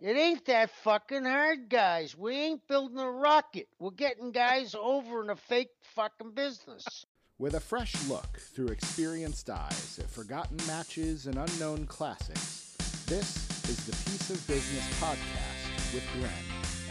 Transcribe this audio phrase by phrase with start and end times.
[0.00, 2.16] It ain't that fucking hard, guys.
[2.16, 3.66] We ain't building a rocket.
[3.80, 7.04] We're getting guys over in a fake fucking business.
[7.40, 12.76] With a fresh look through experienced eyes at forgotten matches and unknown classics,
[13.06, 16.30] this is the Piece of Business podcast with Glenn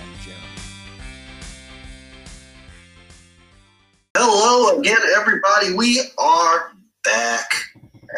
[0.01, 0.43] and Jeremy.
[4.17, 5.73] Hello again, everybody.
[5.75, 6.73] We are
[7.05, 7.49] back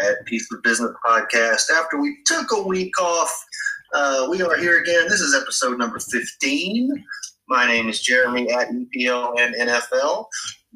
[0.02, 3.46] at Piece of Business podcast after we took a week off.
[3.94, 5.06] Uh, we are here again.
[5.10, 7.06] This is episode number 15.
[7.48, 10.26] My name is Jeremy at EPL and NFL.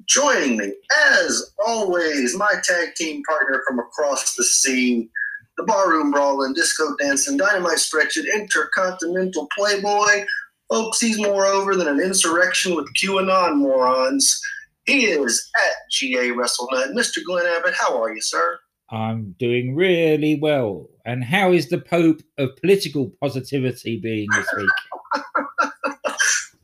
[0.07, 0.73] Joining me,
[1.11, 5.09] as always, my tag team partner from across the sea,
[5.57, 10.25] the barroom brawling, disco dancing, dynamite stretching, intercontinental playboy.
[10.71, 14.41] Folks, he's more over than an insurrection with QAnon morons.
[14.85, 16.93] He is at GA WrestleNut.
[16.93, 17.17] Mr.
[17.23, 18.57] Glenn Abbott, how are you, sir?
[18.89, 20.87] I'm doing really well.
[21.05, 24.69] And how is the Pope of political positivity being this week?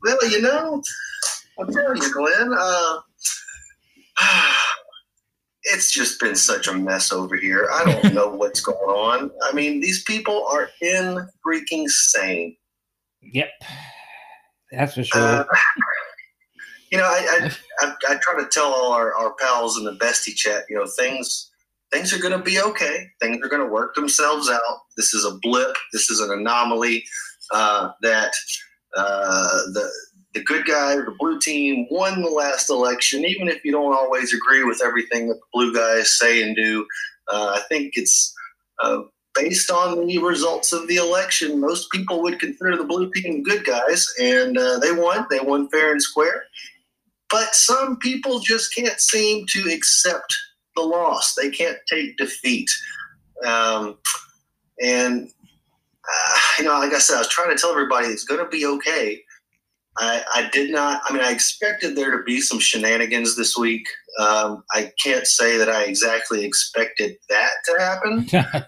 [0.02, 0.82] well, you know,
[1.58, 2.98] I'm telling you, Glenn, uh,
[5.64, 7.68] it's just been such a mess over here.
[7.72, 9.30] I don't know what's going on.
[9.42, 12.56] I mean, these people are in freaking sane.
[13.22, 13.50] Yep,
[14.72, 15.20] that's for sure.
[15.20, 15.44] Uh,
[16.90, 19.92] you know, I, I, I, I try to tell all our, our pals in the
[19.92, 21.49] bestie chat, you know, things
[21.92, 23.08] things are going to be okay.
[23.20, 24.82] Things are going to work themselves out.
[24.96, 25.76] This is a blip.
[25.92, 27.04] This is an anomaly
[27.52, 28.32] uh, that
[28.96, 29.90] uh, the
[30.32, 33.24] the good guy, the blue team, won the last election.
[33.24, 36.86] Even if you don't always agree with everything that the blue guys say and do,
[37.32, 38.32] uh, I think it's
[38.80, 39.00] uh,
[39.34, 41.60] based on the results of the election.
[41.60, 45.26] Most people would consider the blue team good guys, and uh, they won.
[45.30, 46.44] They won fair and square.
[47.28, 50.32] But some people just can't seem to accept
[50.76, 51.34] the loss.
[51.34, 52.70] They can't take defeat.
[53.46, 53.98] Um,
[54.82, 58.42] and, uh, you know, like I said, I was trying to tell everybody it's going
[58.42, 59.22] to be okay.
[59.98, 63.86] I, I, did not, I mean, I expected there to be some shenanigans this week.
[64.18, 68.64] Um, I can't say that I exactly expected that to happen,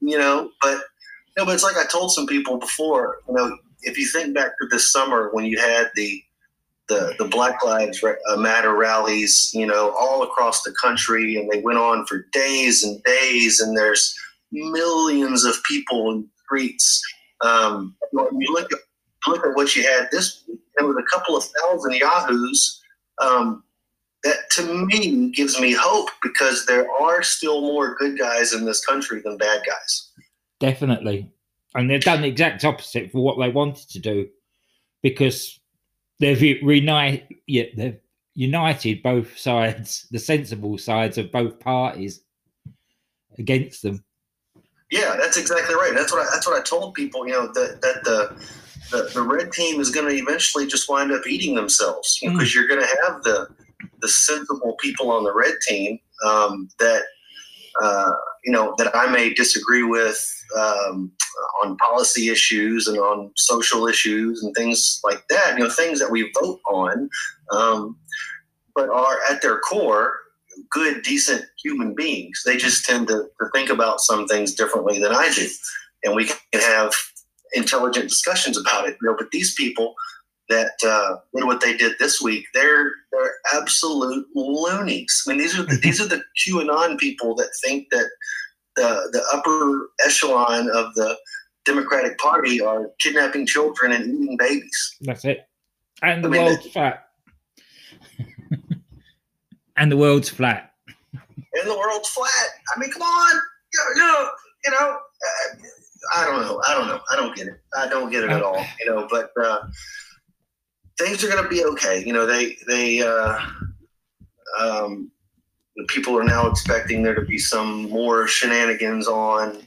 [0.00, 3.56] you know, but, you know, but it's like I told some people before, you know,
[3.82, 6.22] if you think back to this summer when you had the,
[6.90, 11.60] the, the Black Lives uh, Matter rallies, you know, all across the country, and they
[11.60, 14.14] went on for days and days, and there's
[14.52, 17.00] millions of people in streets.
[17.42, 18.80] Um, when you look at
[19.26, 20.44] look at what you had this
[20.76, 22.82] there was a couple of thousand yahoos.
[23.22, 23.62] Um,
[24.24, 28.84] that to me gives me hope because there are still more good guys in this
[28.84, 30.10] country than bad guys.
[30.58, 31.30] Definitely,
[31.74, 34.28] and they've done the exact opposite for what they wanted to do,
[35.02, 35.59] because
[36.20, 37.26] they've reunited.
[37.46, 37.98] Yeah, they've
[38.34, 42.22] united both sides, the sensible sides of both parties,
[43.38, 44.04] against them.
[44.90, 45.92] Yeah, that's exactly right.
[45.94, 47.26] That's what I, that's what I told people.
[47.26, 48.36] You know that that the
[48.90, 52.38] the, the red team is going to eventually just wind up eating themselves because you
[52.38, 52.54] know, mm.
[52.54, 53.48] you're going to have the
[54.00, 57.02] the sensible people on the red team um, that
[57.80, 58.12] uh,
[58.44, 60.24] you know that I may disagree with
[60.58, 61.12] um,
[61.62, 65.54] on policy issues and on social issues and things like that.
[65.56, 67.08] You know, things that we vote on,
[67.52, 67.96] um,
[68.74, 70.14] but are at their core
[70.70, 72.42] good, decent human beings.
[72.44, 75.48] They just tend to, to think about some things differently than I do,
[76.04, 76.92] and we can have
[77.52, 78.96] intelligent discussions about it.
[79.00, 79.94] You know, but these people
[80.50, 85.24] that uh, what they did this week, they're they're absolute loonies.
[85.26, 88.08] I mean, these are the, these are the QAnon people that think that
[88.76, 91.16] the the upper echelon of the
[91.64, 94.96] Democratic Party are kidnapping children and eating babies.
[95.00, 95.48] That's it.
[96.02, 97.04] And the I mean, world's flat.
[99.76, 100.72] and the world's flat.
[101.12, 102.48] And the world's flat.
[102.74, 103.40] I mean, come on.
[103.72, 104.30] You know,
[104.64, 105.56] you know, uh,
[106.16, 106.60] I don't know.
[106.66, 107.00] I don't know.
[107.10, 107.60] I don't get it.
[107.76, 108.64] I don't get it at all.
[108.80, 109.58] You know, but uh,
[111.00, 112.04] things are going to be okay.
[112.04, 113.38] You know, they they uh,
[114.60, 115.10] um,
[115.88, 119.62] people are now expecting there to be some more shenanigans on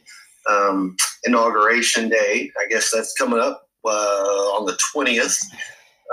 [0.50, 0.96] um,
[1.26, 2.52] inauguration day.
[2.60, 5.40] I guess that's coming up uh, on the twentieth.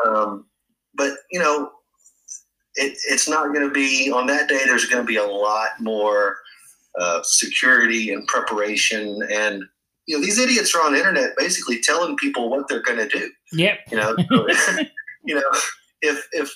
[0.07, 0.47] Um,
[0.95, 1.71] but you know,
[2.75, 4.63] it, it's not going to be on that day.
[4.65, 6.39] There's going to be a lot more
[6.99, 9.63] uh, security and preparation, and
[10.07, 13.09] you know, these idiots are on the internet basically telling people what they're going to
[13.09, 13.31] do.
[13.53, 13.79] Yep.
[13.91, 14.17] You know,
[15.25, 15.43] you know,
[16.03, 16.51] if if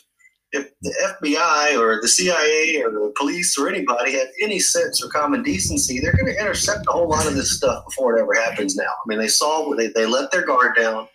[0.52, 5.08] if the FBI or the CIA or the police or anybody had any sense or
[5.08, 8.34] common decency, they're going to intercept a whole lot of this stuff before it ever
[8.34, 8.76] happens.
[8.76, 11.08] Now, I mean, they saw they they let their guard down,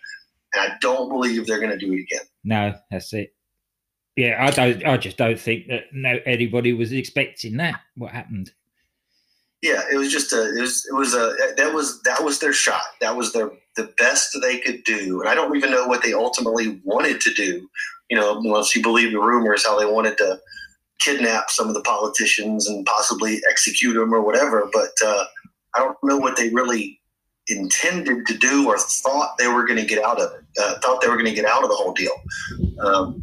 [0.54, 2.26] and I don't believe they're going to do it again.
[2.44, 3.34] No, that's it.
[4.16, 4.84] Yeah, I don't.
[4.84, 7.80] I just don't think that no anybody was expecting that.
[7.96, 8.52] What happened?
[9.62, 10.56] Yeah, it was just a.
[10.56, 10.86] It was.
[10.90, 11.36] It was a.
[11.56, 12.82] That was that was their shot.
[13.00, 15.20] That was their the best they could do.
[15.20, 17.68] And I don't even know what they ultimately wanted to do.
[18.08, 20.40] You know, once you believe the rumors, how they wanted to
[20.98, 24.68] kidnap some of the politicians and possibly execute them or whatever.
[24.72, 25.24] But uh,
[25.74, 27.00] I don't know what they really
[27.48, 30.44] intended to do or thought they were going to get out of it.
[30.60, 32.12] Uh, thought they were going to get out of the whole deal.
[32.80, 33.22] Um,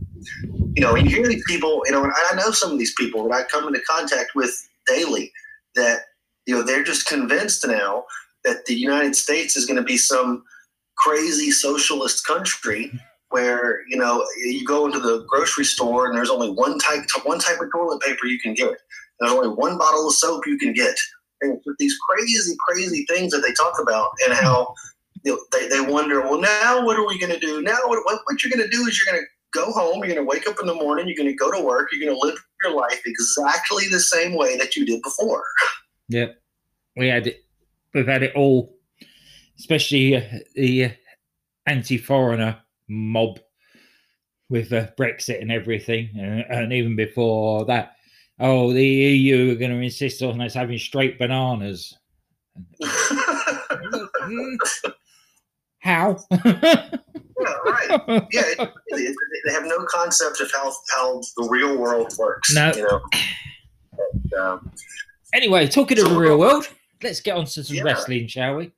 [0.74, 1.82] you know, you hear these people.
[1.86, 4.52] You know, and I know some of these people that I come into contact with
[4.86, 5.32] daily.
[5.76, 6.02] That
[6.48, 8.06] you know, they're just convinced now
[8.44, 10.44] that the United States is going to be some
[10.98, 12.92] crazy socialist country
[13.30, 17.40] where you know you go into the grocery store and there's only one type one
[17.40, 18.78] type of toilet paper you can get.
[19.20, 20.96] There's only one bottle of soap you can get.
[21.42, 24.74] And these crazy, crazy things that they talk about and how
[25.24, 27.62] you know, they, they wonder, well, now what are we going to do?
[27.62, 30.16] Now what, what you're going to do is you're going to go home, you're going
[30.16, 32.28] to wake up in the morning, you're going to go to work, you're going to
[32.28, 35.44] live your life exactly the same way that you did before.
[36.10, 36.42] Yep,
[36.96, 37.44] we had it.
[37.94, 38.76] We've had it all,
[39.60, 40.22] especially uh,
[40.56, 40.90] the uh,
[41.66, 42.58] anti-foreigner
[42.88, 43.40] mob
[44.50, 47.98] with uh, Brexit and everything, and, and even before that,
[48.40, 51.98] oh, the EU are going to insist on us having straight bananas.
[55.80, 56.18] How?
[57.40, 58.28] Yeah, right.
[58.32, 59.16] Yeah, it, it,
[59.46, 62.54] they have no concept of how how the real world works.
[62.54, 62.72] No.
[62.76, 63.02] you know.
[64.14, 64.72] And, um,
[65.34, 66.68] Anyway, talking of the real world,
[67.04, 67.84] let's get on to some Yeah.
[67.84, 68.72] wrestling, shall we?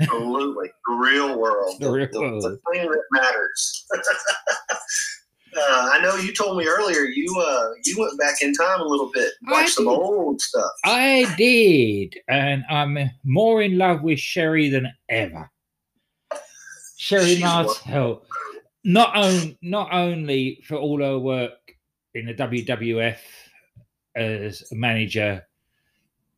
[0.00, 2.42] absolutely, the real world, The real the, world.
[2.42, 3.86] the thing that matters.
[5.56, 8.84] uh, I know you told me earlier you uh, you went back in time a
[8.84, 10.70] little bit, watched some old stuff.
[10.84, 15.50] I did, and I'm more in love with Sherri than ever.
[16.98, 18.22] Sherri She's Martel,
[18.84, 21.74] not on, not only for all her work
[22.14, 23.16] in the WWF
[24.14, 25.42] as a manager,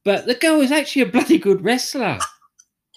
[0.04, 2.18] but the girl is actually a bloody good wrestler.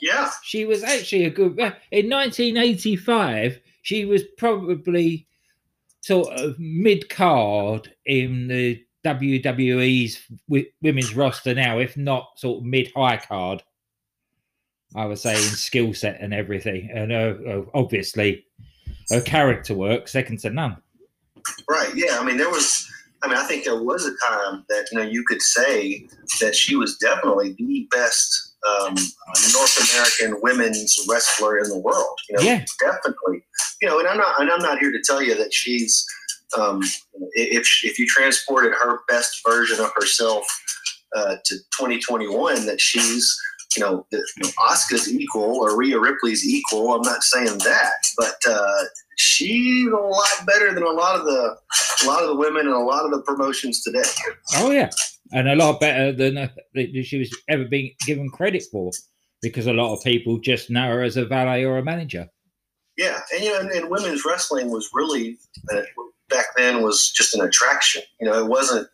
[0.02, 1.58] Yeah, She was actually a good.
[1.92, 5.28] In 1985, she was probably
[6.02, 10.20] sort of mid card in the WWE's
[10.82, 13.64] women's roster now, if not sort of mid high card.
[14.96, 18.46] I would say in skill set and everything, and uh, uh, obviously
[19.10, 20.78] her character work second to none.
[21.70, 21.94] right.
[21.96, 22.90] Yeah, I mean there was.
[23.24, 26.08] I mean, I think there was a time that you know you could say
[26.40, 28.96] that she was definitely the best um,
[29.54, 32.20] North American women's wrestler in the world.
[32.30, 32.66] You know, Yeah.
[32.80, 33.44] definitely.
[33.82, 36.06] You know, and I'm not and I'm not here to tell you that she's
[36.58, 36.82] um,
[37.34, 40.46] if if you transported her best version of herself
[41.16, 43.36] uh, to 2021 that she's
[43.76, 46.94] you know, that, you know Asuka's equal or Rhea Ripley's equal.
[46.94, 48.84] I'm not saying that, but uh,
[49.18, 51.58] she's a lot better than a lot of the
[52.04, 54.04] a lot of the women and a lot of the promotions today.
[54.56, 54.90] Oh yeah,
[55.32, 58.92] and a lot better than uh, that she was ever being given credit for,
[59.42, 62.28] because a lot of people just know her as a valet or a manager.
[62.98, 65.38] Yeah, and you know, and, and women's wrestling was really
[65.72, 65.82] uh,
[66.30, 68.04] back then was just an attraction.
[68.20, 68.88] You know, it wasn't.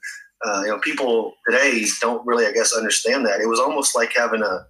[0.46, 3.40] Uh, you know, people today don't really, I guess, understand that.
[3.40, 4.66] It was almost like having a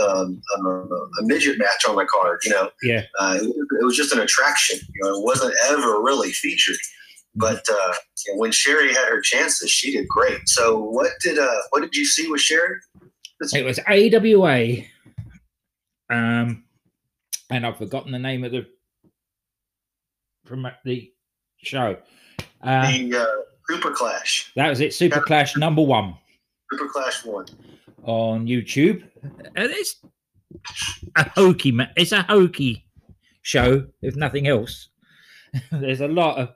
[0.00, 2.40] um, a, a midget match on the card.
[2.44, 3.02] You know, Yeah.
[3.18, 4.78] uh, it, it was just an attraction.
[4.94, 6.76] You know, it wasn't ever really featured.
[7.34, 7.92] But uh,
[8.34, 10.40] when Sherri had her chances, she did great.
[10.48, 12.76] So, what did uh, what did you see with Sherri?
[13.54, 14.84] It was AWA,
[16.10, 16.64] um,
[17.50, 18.66] and I've forgotten the name of the
[20.46, 21.12] from the
[21.58, 21.96] show.
[22.62, 23.26] Uh, the uh,
[23.70, 24.52] Super Clash.
[24.56, 26.14] that was it, Super Clash number one
[26.70, 27.46] Super Clash one.
[28.04, 29.96] on YouTube, and it's
[31.16, 31.72] a hokey.
[31.72, 32.84] ma- It's a hokey
[33.42, 34.88] show, if nothing else.
[35.72, 36.48] There's a lot of.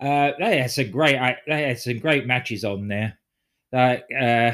[0.00, 1.18] Uh, they had some great.
[1.46, 3.18] They had some great matches on there.
[3.72, 4.52] Like uh,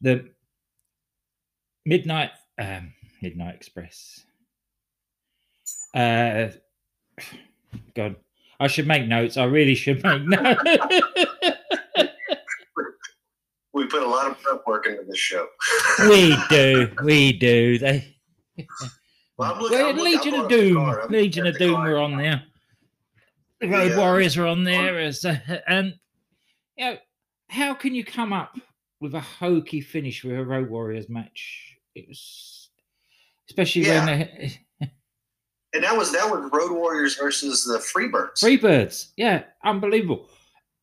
[0.00, 0.30] the
[1.84, 4.24] Midnight um, Midnight Express.
[5.94, 6.48] Uh,
[7.94, 8.16] God,
[8.62, 9.36] I should make notes.
[9.36, 10.62] I really should make notes.
[13.74, 15.46] We put a lot of prep work into this show.
[16.10, 17.78] we do, we do.
[17.78, 18.14] They,
[19.38, 22.42] Well, looking- well, looking- Legion of Doom, Legion of Doom were on there.
[23.62, 23.96] The Road Yeah.
[23.96, 24.98] Warriors were on there.
[24.98, 25.94] As, uh, and
[26.76, 26.96] you know,
[27.48, 28.54] how can you come up
[29.00, 31.78] with a hokey finish with a Road Warriors match?
[31.94, 32.68] It was,
[33.48, 34.60] especially when they,
[35.74, 38.40] And that was that was Road Warriors versus the Freebirds.
[38.42, 40.28] Freebirds, yeah, unbelievable.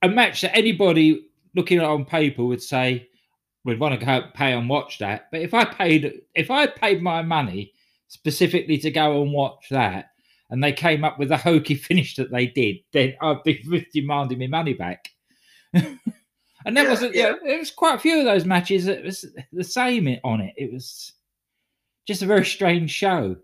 [0.01, 3.07] A match that anybody looking at on paper would say
[3.65, 5.27] would want to go pay and watch that.
[5.31, 7.73] But if I paid, if I paid my money
[8.07, 10.11] specifically to go and watch that,
[10.49, 14.39] and they came up with a hokey finish that they did, then I'd be demanding
[14.39, 15.09] my money back.
[16.65, 17.15] And that Yeah, wasn't.
[17.15, 17.27] yeah.
[17.29, 17.35] Yeah.
[17.45, 20.53] there was quite a few of those matches that was the same on it.
[20.57, 21.13] It was
[22.05, 23.37] just a very strange show.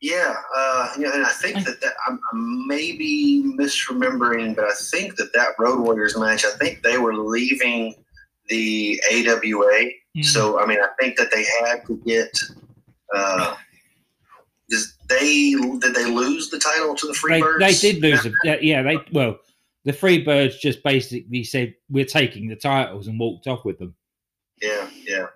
[0.00, 4.72] Yeah, uh, you know, and I think that, that I'm, I'm maybe misremembering, but I
[4.74, 7.94] think that that Road Warriors match, I think they were leaving
[8.48, 9.90] the AWA.
[10.16, 10.24] Mm.
[10.24, 12.34] So, I mean, I think that they had to get.
[13.14, 13.56] Uh,
[14.70, 17.58] is they did they lose the title to the they, Freebirds?
[17.58, 18.24] they did lose.
[18.24, 19.38] A, yeah, yeah, they well,
[19.84, 23.94] the Freebirds just basically said we're taking the titles and walked off with them.
[24.62, 25.26] Yeah, yeah,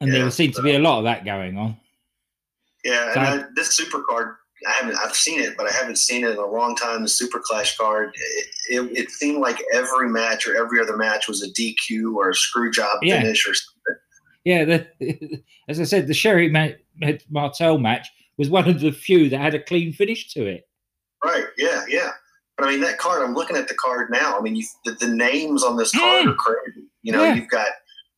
[0.00, 1.76] And Yeah, there seemed to be a lot of that going on.
[2.84, 3.12] Yeah.
[3.14, 4.36] So And I- this Super card,
[4.66, 4.96] I haven't.
[4.96, 7.02] I've seen it, but I haven't seen it in a long time.
[7.02, 8.12] The Super Clash card.
[8.14, 12.30] It, it, it seemed like every match or every other match was a DQ or
[12.30, 13.20] a screw job Yeah.
[13.20, 14.00] finish or something.
[14.44, 16.68] Yeah, the, as I said, the Sherri Ma-
[17.30, 20.68] Martel match was one of the few that had a clean finish to it.
[21.24, 21.46] Right.
[21.56, 21.84] Yeah.
[21.88, 22.10] Yeah.
[22.56, 23.22] But I mean, that card.
[23.22, 24.38] I'm looking at the card now.
[24.38, 26.86] I mean, you, the, the names on this card are crazy.
[27.02, 27.34] You know, Yeah.
[27.34, 27.68] you've got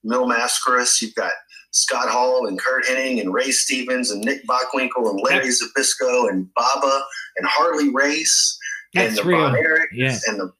[0.04, 1.32] Mil Mascaras, you've got
[1.76, 6.48] Scott Hall and Curt Hennig and Ray Stevens and Nick Bockwinkel and Larry Zbyszko and
[6.54, 7.02] Baba
[7.36, 8.58] and Harley Race
[8.94, 9.38] and the real.
[9.38, 9.56] Von
[9.92, 10.16] Yeah.
[10.26, 10.52] and the,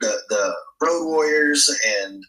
[0.00, 1.68] the the Road Warriors
[2.04, 2.22] and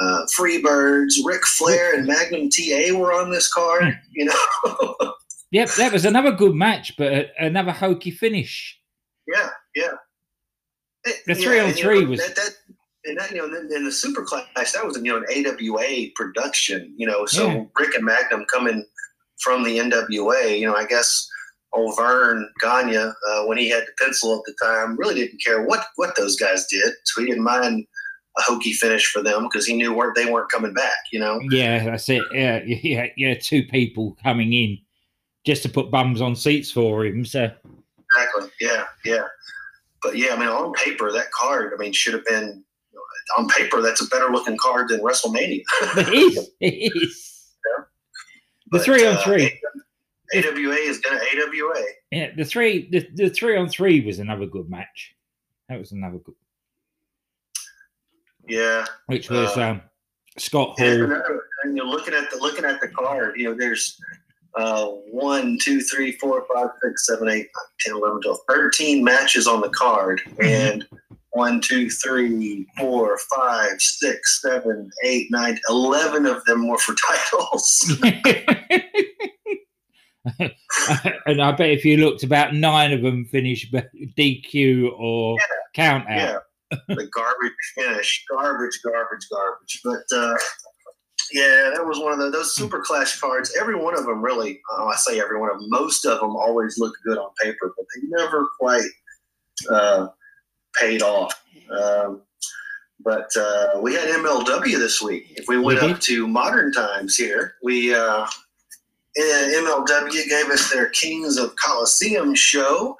[0.00, 1.14] uh, Freebirds.
[1.24, 3.84] Ric Flair and Magnum TA were on this card.
[3.84, 3.90] Hmm.
[4.12, 5.12] You know.
[5.50, 8.78] Yep, that was another good match, but a, another hokey finish.
[9.26, 9.92] Yeah, yeah.
[11.04, 12.50] It- The three on and, you three know, was- that, that
[13.08, 16.10] and that you know in, in the Super Clash that was you know an AWA
[16.14, 16.92] production.
[16.96, 17.64] You know, so Yeah.
[17.78, 18.84] Ric and Magnum coming
[19.40, 20.58] from the NWA.
[20.58, 21.28] You know, I guess
[21.72, 25.62] old Verne Gagne uh, when he had the pencil at the time really didn't care
[25.62, 27.86] what what those guys did, so he didn't mind
[28.36, 30.98] a hokey finish for them because he knew where they weren't coming back.
[31.12, 31.40] You know.
[31.50, 32.22] Yeah, that's it.
[32.32, 33.34] Yeah, yeah, yeah.
[33.34, 34.78] Two people coming in
[35.44, 37.24] just to put bums on seats for him.
[37.24, 37.50] So
[38.10, 38.50] Exactly.
[38.60, 39.24] Yeah, yeah.
[40.02, 42.64] But yeah, I mean, on paper, that card, I mean, should have been
[43.36, 43.82] on paper.
[43.82, 45.62] That's a better looking card than WrestleMania.
[45.96, 46.50] it is.
[46.60, 47.34] It is.
[48.70, 49.60] The three on uh, three.
[50.34, 51.82] AWA is gonna AWA.
[52.10, 52.88] Yeah, the three.
[52.90, 55.14] The, the three on three was another good match.
[55.70, 56.34] That was another good,
[58.46, 58.84] Yeah.
[59.06, 59.82] which was Uh, um,
[60.36, 60.86] Scott Hall.
[60.88, 63.38] another- and you're looking at the looking at the card.
[63.38, 63.98] You know, there's
[64.54, 69.46] uh, one, two, three, four, five, six, seven, eight, nine, 10, 11, 12, 13 matches
[69.46, 70.42] on the card, Mm-hmm.
[70.42, 70.86] and
[71.32, 77.96] one, two, three, four, five, six, seven, eight, nine, eleven of them were for titles.
[81.26, 85.36] and I bet if you looked, about nine of them finished DQ or
[85.74, 86.42] count out.
[86.70, 89.80] yeah, the garbage finish, garbage, garbage, garbage.
[89.84, 90.34] But uh,
[91.32, 93.56] yeah, that was one of the, those super clash cards.
[93.60, 96.36] Every one of them really, uh, I say every one of them, most of them
[96.36, 98.88] always look good on paper, but they never quite
[99.70, 100.08] uh,
[100.80, 101.34] paid off.
[101.70, 102.22] Um,
[103.00, 105.32] but uh, we had MLW this week.
[105.36, 108.26] If we went We up to modern times here, we uh,
[109.16, 112.96] MLW gave us their Kings of Colosseum show.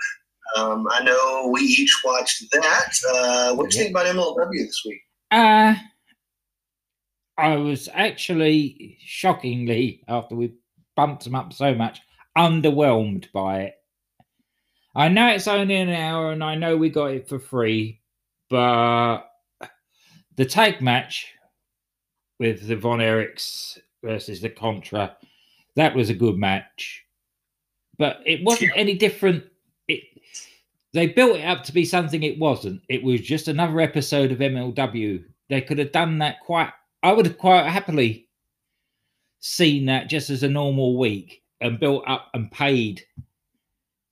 [0.56, 2.92] Um, I know we each watched that.
[3.12, 5.02] Uh, what do you think about MLW this week?
[5.30, 5.74] Uh,
[7.36, 10.54] I was actually shockingly, after we
[10.96, 12.00] bumped them up so much,
[12.36, 13.74] underwhelmed by it.
[14.94, 18.00] I know it's only an hour and I know we got it for free,
[18.50, 19.20] but
[20.36, 21.32] the tag match
[22.38, 25.16] with the Von Erichs versus the Contra,
[25.76, 27.04] that was a good match.
[27.98, 29.44] But it wasn't any different.
[29.88, 30.02] It
[30.94, 32.80] they built it up to be something it wasn't.
[32.88, 35.24] It was just another episode of MLW.
[35.48, 36.72] They could have done that quite.
[37.02, 38.28] I would have quite happily
[39.40, 43.02] seen that just as a normal week and built up and paid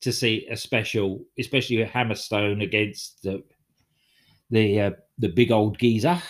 [0.06, 3.42] to see a special, especially a Hammerstone against the
[4.50, 6.20] the uh, the big old geezer.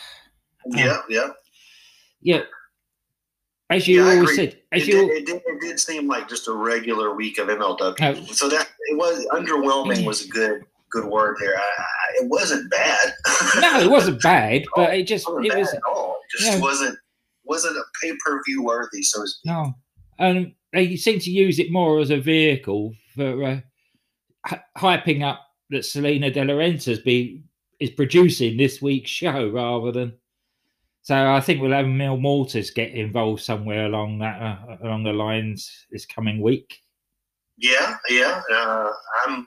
[0.66, 1.28] Yeah, um, yeah.
[2.20, 2.42] Yeah,
[3.70, 6.28] as you Yeah, always said, as It you did, it, did, it did seem like
[6.28, 7.94] just a regular week of MLW.
[8.00, 8.06] Oh.
[8.06, 11.56] Uh, so that it was underwhelming was a good good word there.
[11.56, 13.12] I, I, it wasn't bad.
[13.60, 16.16] no, it wasn't bad, but it just It wasn't it was at all.
[16.24, 16.60] It just yeah.
[16.60, 16.98] wasn't
[17.44, 19.02] wasn't a pay per view worthy.
[19.02, 19.52] So to speak.
[19.52, 19.74] No,
[20.18, 23.60] and they seem to use it more as a vehicle for uh,
[24.46, 27.42] hy- hyping up that Salina de la Renta be
[27.80, 30.12] is producing this week's show rather than.
[31.02, 35.12] So I think we'll have Mil Muertes get involved somewhere along that uh, along the
[35.12, 36.80] lines this coming week.
[37.56, 38.42] Yeah, yeah.
[38.52, 38.90] Uh,
[39.26, 39.46] I'm.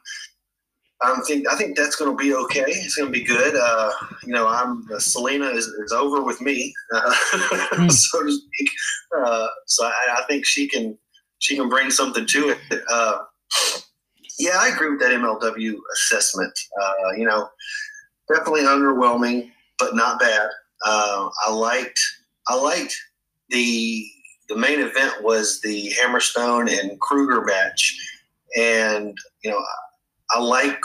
[1.01, 2.65] I'm think I think that's going to be okay.
[2.67, 3.55] It's going to be good.
[3.55, 3.91] Uh,
[4.25, 7.13] you know, I'm uh, Salina is, is over with me, uh,
[7.87, 8.69] so to speak.
[9.17, 10.97] Uh, so I, I think she can
[11.37, 12.81] she can bring something to it.
[14.37, 16.57] Yeah, I agree with that MLW assessment.
[16.81, 17.49] Uh, you know,
[18.33, 19.51] definitely underwhelming.
[19.77, 20.49] but not bad.
[20.85, 21.99] Uh, I liked
[22.47, 22.95] I liked
[23.49, 24.05] the
[24.49, 27.95] the main event was the Hammerstone and Kruger match,
[28.57, 29.59] and you know
[30.31, 30.79] I like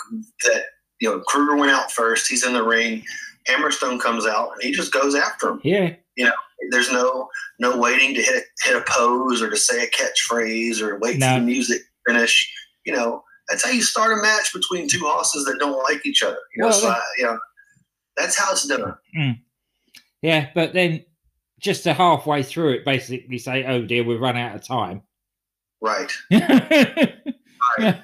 [0.44, 0.64] that
[1.00, 2.26] you know Kruger went out first.
[2.28, 3.04] He's in the ring.
[3.48, 5.60] Hammerstone comes out and he just goes after him.
[5.62, 5.94] Yeah.
[6.16, 6.32] You know,
[6.70, 7.28] there's no
[7.60, 11.34] no waiting to hit hit a pose or to say a catchphrase or wait No.
[11.34, 12.52] for the music finish.
[12.84, 16.22] You know that's how you start a match between two horses that don't like each
[16.22, 16.38] other.
[16.56, 17.38] You know, Well, so I, you know
[18.16, 18.94] that's how it's done.
[19.14, 19.30] Hmm.
[20.22, 20.48] Yeah.
[20.54, 21.04] But then
[21.60, 25.02] just to halfway through it, basically say, oh dear, we've run out of time.
[25.80, 26.12] Right.
[27.78, 28.00] Yeah.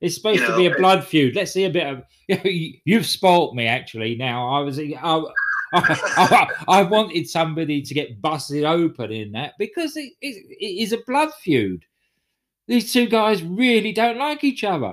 [0.00, 1.34] It's supposed You to be a blood feud.
[1.34, 2.02] Let's see a bit of.
[2.44, 4.14] You've spoilt me, actually.
[4.14, 5.22] Now I was, I,
[5.74, 10.92] I, I wanted somebody to get busted open in that because it, it, it is
[10.92, 11.84] a blood feud.
[12.66, 14.92] These two guys really don't like each other.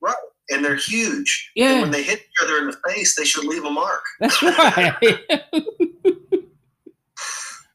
[0.00, 0.16] Right.
[0.50, 1.50] And they're huge.
[1.54, 1.72] Yeah.
[1.72, 4.02] And when they hit each other in the face, they should leave a mark.
[4.20, 4.96] That's right.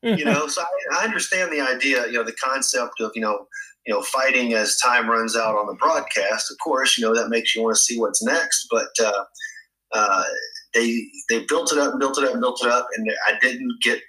[0.03, 3.47] you know so I, I understand the idea you know the concept of you know
[3.85, 7.29] you know fighting as time runs out on the broadcast of course you know that
[7.29, 9.23] makes you want to see what's next but uh,
[9.93, 10.23] uh,
[10.73, 13.33] they they built it up and built it up and built it up and i
[13.41, 13.99] didn't get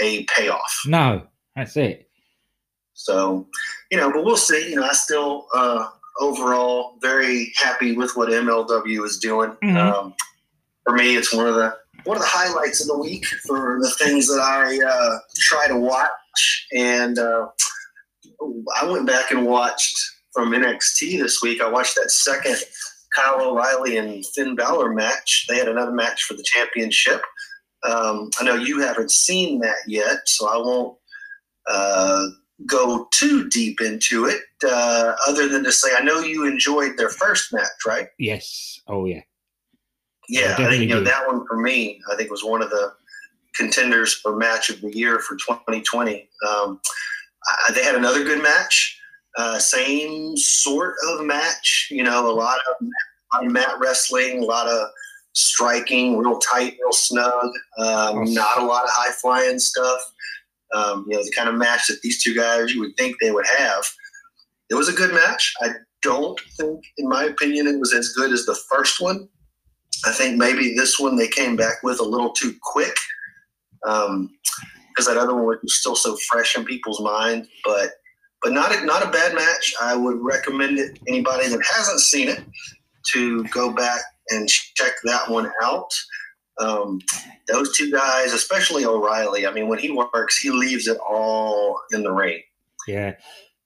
[0.00, 1.22] a payoff no,
[1.56, 2.08] that's it.
[3.02, 3.46] So
[3.90, 5.86] you know but we'll see you know i still uh,
[6.20, 9.76] overall very happy with what mlw is doing Mhm.
[9.76, 10.14] um,
[10.84, 13.90] for me it's one of the one of the highlights of the week for the
[13.90, 16.66] things that I uh, try to watch.
[16.76, 17.46] And uh,
[18.80, 19.96] I went back and watched
[20.32, 21.62] from NXT this week.
[21.62, 22.56] I watched that second
[23.14, 25.46] Kyle O'Reilly and Finn Balor match.
[25.48, 27.22] They had another match for the championship.
[27.84, 30.98] Um, I know you haven't seen that yet, so I won't
[31.70, 32.26] uh,
[32.66, 34.42] go too deep into it.
[34.64, 38.08] Uh, other than to say, I know you enjoyed their first match, right?
[38.18, 38.80] Yes.
[38.86, 39.22] Oh yeah.
[40.28, 41.10] Yeah, I definitely think you know do.
[41.10, 42.00] that one for me.
[42.10, 42.92] I think was one of the
[43.54, 46.28] contenders for match of the year for 2020.
[46.48, 46.80] Um,
[47.68, 48.98] I, they had another good match,
[49.36, 51.88] uh, same sort of match.
[51.90, 54.88] You know, a lot of, a lot of mat wrestling, a lot of
[55.34, 57.50] striking, real tight, real snug.
[57.78, 60.00] Um, not a lot of high flying stuff.
[60.74, 63.30] Um, you know, the kind of match that these two guys you would think they
[63.30, 63.84] would have.
[64.70, 65.52] It was a good match.
[65.60, 69.28] I don't think, in my opinion, it was as good as the first one.
[70.04, 72.96] I think maybe this one they came back with a little too quick
[73.82, 77.46] because that other one was still so fresh in people's mind.
[77.64, 77.90] But
[78.42, 79.72] but not a, not a bad match.
[79.80, 82.40] I would recommend it anybody that hasn't seen it
[83.12, 85.90] to go back and check that one out.
[86.58, 87.00] Um,
[87.48, 89.46] those two guys, especially O'Reilly.
[89.46, 92.40] I mean, when he works, he leaves it all in the ring.
[92.86, 93.14] Yeah.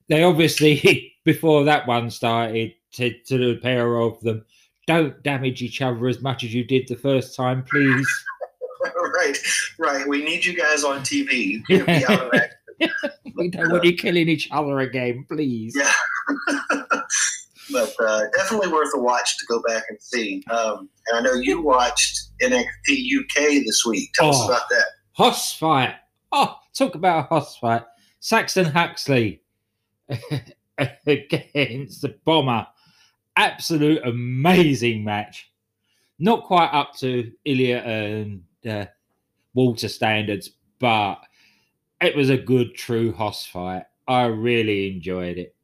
[0.09, 4.45] They obviously before that one started to to the pair of them.
[4.87, 8.07] Don't damage each other as much as you did the first time, please.
[9.17, 9.39] right,
[9.79, 10.07] right.
[10.07, 11.61] We need you guys on TV.
[11.69, 12.31] You can't be out of
[12.79, 13.19] that.
[13.35, 15.75] we don't want you killing each other again, please.
[15.77, 15.93] Yeah.
[17.73, 20.43] But uh, definitely worth a watch to go back and see.
[20.51, 24.11] Um, and I know you watched NXT UK this week.
[24.15, 24.47] Tell us Oh.
[24.49, 24.85] about that.
[25.13, 25.95] Hoss fight.
[26.33, 27.83] Oh, talk about a Hoss fight.
[28.21, 29.43] Saxon Huxley
[31.07, 32.67] against the Bomber.
[33.37, 35.51] Absolute amazing match.
[36.19, 38.87] Not quite up to Ilja and uh,
[39.55, 41.17] Walter standards, but
[42.01, 43.85] it was a good, true Hoss fight.
[44.09, 45.56] I really enjoyed it.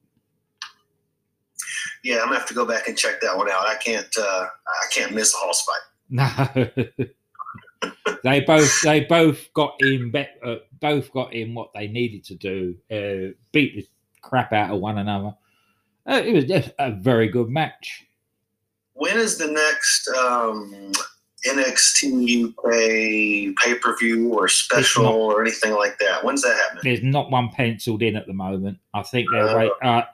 [2.04, 3.66] Yeah, I'm gonna have to go back and check that one out.
[3.66, 4.08] I can't.
[4.18, 6.68] Uh, I can't miss a Hoss fight.
[7.84, 7.90] No,
[8.24, 12.34] they both they both got in be- uh, both got in what they needed to
[12.34, 12.76] do.
[12.90, 13.86] Uh, beat the
[14.20, 15.34] crap out of one another.
[16.08, 18.04] Uh, it was just a very good match.
[18.94, 20.92] When is the next um,
[21.46, 25.14] NXT UK pay per view or special not.
[25.14, 26.24] or anything like that?
[26.24, 26.82] When's that happening?
[26.84, 28.78] There's not one penciled in at the moment.
[28.94, 29.68] I think they're Uh.
[29.82, 30.04] uh,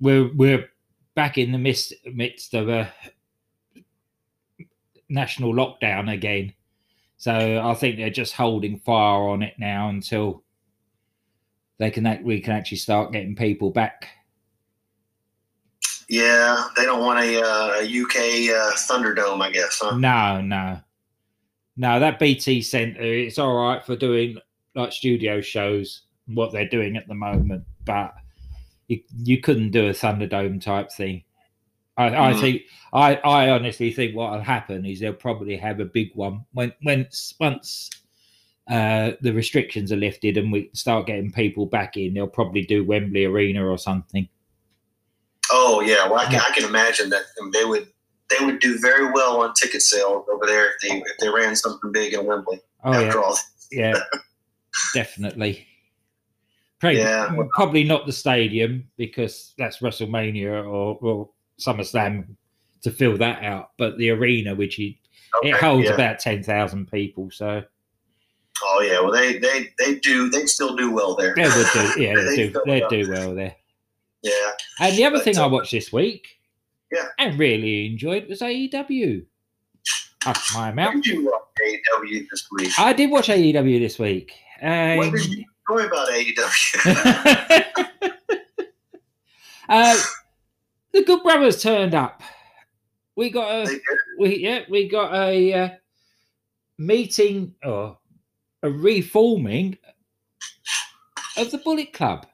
[0.00, 0.68] we're we're
[1.16, 2.92] back in the midst midst of a
[5.08, 6.52] national lockdown again.
[7.16, 10.44] So I think they're just holding fire on it now until
[11.78, 14.08] they can we can actually start getting people back.
[16.08, 19.96] Yeah, they don't want a, uh, a UK uh, Thunderdome, I guess, huh?
[19.96, 20.78] No, no,
[21.76, 21.98] no.
[21.98, 24.38] That BT Centre, it's all right for doing
[24.76, 28.14] like studio shows, what they're doing at the moment, but
[28.88, 31.24] you you couldn't do a Thunderdome type thing.
[31.96, 32.40] I, I Mhm.
[32.40, 36.44] think I, I honestly think what will happen is they'll probably have a big one
[36.52, 37.08] when when
[37.40, 37.90] once
[38.68, 42.14] uh, the restrictions are lifted and we start getting people back in.
[42.14, 44.28] They'll probably do Wembley Arena or something.
[45.50, 47.22] Oh yeah, well I can, I can imagine that
[47.52, 47.88] they would
[48.28, 51.54] they would do very well on ticket sales over there if they if they ran
[51.54, 52.60] something big in Wembley.
[52.84, 53.38] Oh yeah, all,
[53.70, 53.94] yeah,
[54.94, 55.66] definitely.
[56.94, 57.32] Probably, Yeah.
[57.54, 62.26] probably not the stadium because that's WrestleMania or, or SummerSlam
[62.82, 65.00] to fill that out, but the arena, which he,
[65.42, 65.94] it holds yeah.
[65.94, 67.62] about ten thousand people, so
[68.62, 71.34] Oh yeah, well they they they do they still do well there.
[71.34, 73.54] they would do, yeah, they They do, they it do well there.
[74.22, 74.32] Yeah,
[74.80, 76.26] And the other But, thing I uh, watched this week,
[76.92, 77.08] Yeah.
[77.18, 79.24] and really enjoyed was AEW.
[80.26, 80.94] Up my mouth.
[80.94, 81.42] did you watch
[82.02, 82.70] AEW this week?
[82.78, 84.32] I did watch AEW this week.
[84.60, 87.64] What did you enjoy about AEW?
[89.68, 89.98] uh,
[90.92, 92.22] the Good Brothers turned up.
[93.16, 93.80] We got a
[94.18, 95.68] we yeah we got a uh,
[96.78, 97.98] meeting or
[98.62, 99.78] a reforming
[101.36, 102.26] of the Bullet Club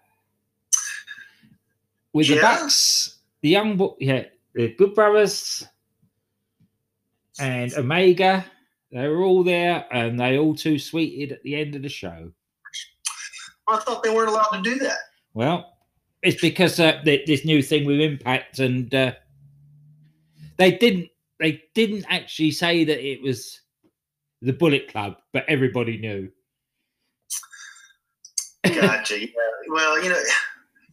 [2.12, 2.42] with the Yeah.
[2.42, 5.66] Bucks, the young Bu- yeah the Good Brothers,
[7.38, 8.45] and Omega.
[8.90, 12.31] They were all there, and they all too sweeted at the end of the show.
[13.73, 14.99] I thought they weren't allowed to do that.
[15.35, 15.73] Well,
[16.23, 19.13] it's because uh, this new thing with Impact, and uh,
[20.57, 21.09] they didn't
[21.41, 23.61] they didn't actually say that it was
[24.41, 26.31] the Bullet Club, but everybody knew.
[28.65, 29.21] Gotcha.
[29.21, 29.27] yeah.
[29.69, 30.23] Well, you know,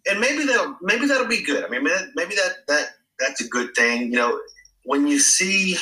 [0.10, 1.64] and maybe that'll maybe that'll be good.
[1.64, 1.84] I mean,
[2.16, 2.90] maybe that that
[3.20, 4.12] that's a good thing.
[4.12, 4.40] You know,
[4.86, 5.78] when you see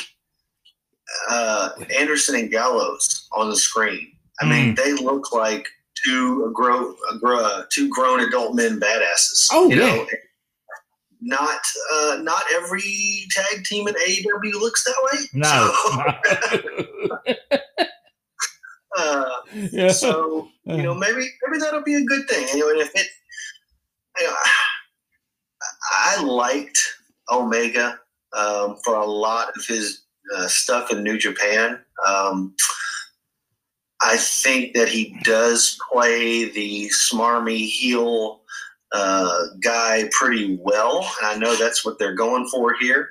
[1.30, 5.66] uh, Anderson and Gallows on the screen, I mean, they look like
[6.04, 9.48] two grow, uh, two grown adult men badasses.
[9.52, 9.86] Oh, you yeah.
[9.86, 10.06] know?
[11.20, 11.60] Not
[11.92, 15.18] uh, not every tag team in AEW looks that way.
[15.32, 15.72] No.
[17.40, 17.58] So,
[18.98, 19.30] uh,
[19.72, 19.92] yeah.
[19.92, 23.06] so you know maybe maybe that'll be a good thing you know and if it
[24.18, 24.34] you know,
[25.92, 26.78] i liked
[27.30, 27.98] omega
[28.36, 30.02] um, for a lot of his
[30.36, 32.54] uh, stuff in new japan um,
[34.02, 38.40] i think that he does play the smarmy heel
[38.92, 43.10] uh, guy pretty well and i know that's what they're going for here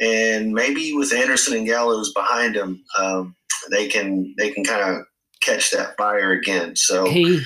[0.00, 3.36] and maybe with anderson and gallows behind him um,
[3.70, 5.04] they can they can kind of
[5.40, 6.76] catch that fire again.
[6.76, 7.42] So he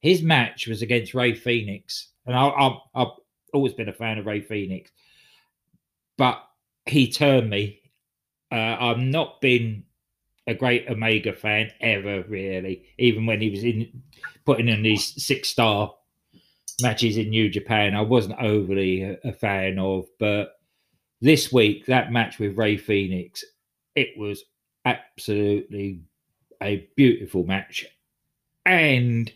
[0.00, 3.08] his match was against Rey Fenix, and I, I, I've
[3.52, 4.90] always been a fan of Rey Fenix,
[6.18, 6.42] but
[6.86, 7.80] he turned me.
[8.52, 9.84] Uh, I've not been
[10.46, 12.84] a great Omega fan ever, really.
[12.98, 14.02] Even when he was in
[14.44, 15.94] putting in these six star
[16.80, 20.06] matches in New Japan, I wasn't overly a, a fan of.
[20.18, 20.56] But
[21.20, 23.44] this week, that match with Rey Fenix,
[23.94, 24.44] it was
[24.84, 26.02] absolutely
[26.62, 27.86] a beautiful match.
[28.66, 29.32] And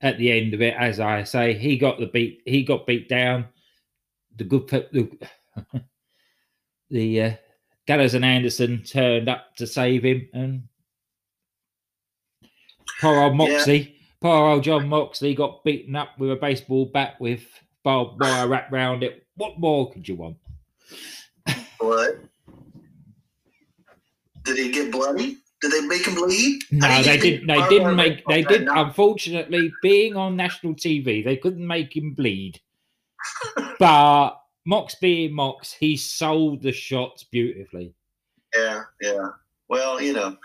[0.00, 2.42] at the end of it, as I say, he got the beat.
[2.44, 3.46] He got beat down.
[4.36, 5.08] The good, the,
[6.90, 7.34] the uh,
[7.86, 10.62] Gallows and Anderson turned up to save him, and
[13.00, 17.44] poor old Moxley, poor old Jon Moxley, got beaten up with a baseball bat with
[17.82, 19.26] barbed wire wrapped round it.
[19.36, 20.36] What more could you want?
[21.78, 22.18] what?
[24.44, 25.38] Did he get bloody?
[25.60, 26.62] Did they make him bleed?
[26.70, 27.46] No, they didn't.
[27.46, 28.24] They didn't make.
[28.26, 28.66] They didn't.
[28.66, 32.60] not- Unfortunately, being on national TV, they couldn't make him bleed.
[33.78, 37.94] but Mox being Mox, he sold the shots beautifully.
[38.56, 39.28] Yeah, yeah.
[39.68, 40.36] Well, you know,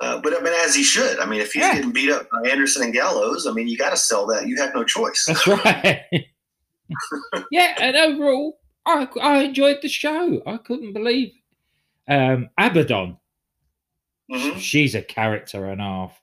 [0.00, 1.18] uh, but I mean, as he should.
[1.18, 1.74] I mean, if he's Yeah.
[1.74, 4.46] getting beat up by Anderson and Gallows, I mean, you got to sell that.
[4.48, 5.24] You have no choice.
[5.26, 6.04] That's right.
[7.50, 10.42] yeah, and overall, I I enjoyed the show.
[10.46, 11.32] I couldn't believe.
[12.08, 13.18] Um, Abaddon,
[14.30, 14.58] Mhm.
[14.58, 16.20] she's a character and a half.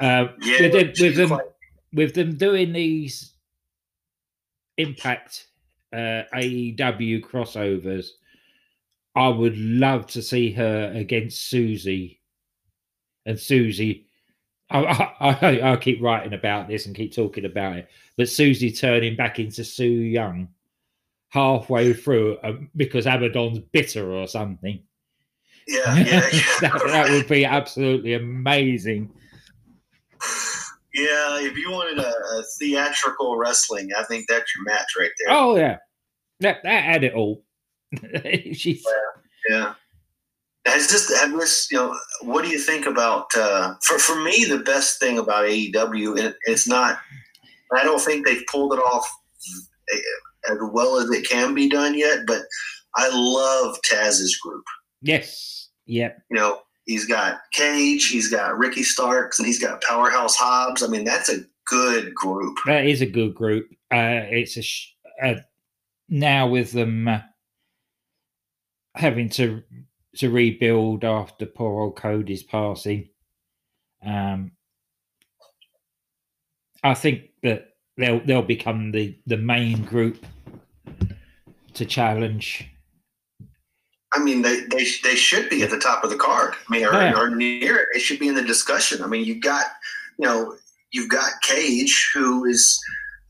[0.00, 1.44] Uh, Yeah, with, them, with them, quite-
[1.92, 3.28] with them doing these
[4.78, 5.48] Impact
[5.92, 8.08] uh, AEW crossovers,
[9.14, 12.20] I would love to see her against Susie.
[13.26, 14.06] And Susie,
[14.70, 14.80] I,
[15.20, 19.16] I, I, I keep writing about this and keep talking about it, but Susie turning
[19.16, 20.48] back into Su Yung
[21.28, 24.82] halfway through uh, because Abaddon's bitter or something.
[25.68, 26.42] yeah, yeah, yeah.
[26.60, 29.10] that, that would be absolutely amazing.
[30.94, 35.34] Yeah, if you wanted a, a theatrical wrestling, I think that's your match right there.
[35.34, 35.78] Oh yeah,
[36.40, 37.44] that that had it all.
[38.52, 38.84] She's
[39.48, 39.74] Yeah.
[40.64, 44.44] Has this, have this, you know, what do you think about, uh, for, for me,
[44.44, 47.00] the best thing about AEW, and it's not,
[47.72, 49.04] I don't think they've pulled it off
[50.48, 52.42] as well as it can be done yet, but
[52.94, 54.64] I love Taz's group.
[55.00, 60.36] yes, yep, You know, he's got Cage, he's got Ricky Starks, and he's got Powerhouse
[60.36, 60.82] Hobbs.
[60.82, 62.56] I mean, that's a good group.
[62.66, 63.68] that is a good group.
[63.90, 65.34] Uh, it's a sh- uh,
[66.08, 67.20] now with them uh,
[68.94, 69.62] having to
[70.16, 73.08] to rebuild after poor old Brodie's passing.
[74.04, 74.52] Um,
[76.84, 80.24] I think that they'll they'll become the the main group
[81.74, 82.68] to challenge.
[84.14, 86.54] I mean, they they, they should be at the top of the card.
[86.54, 87.18] I mean, or, Yeah.
[87.18, 87.88] or near it.
[87.92, 89.02] They should be in the discussion.
[89.02, 89.66] I mean, you've got
[90.18, 90.56] you know
[90.92, 92.78] you've got Cage, who is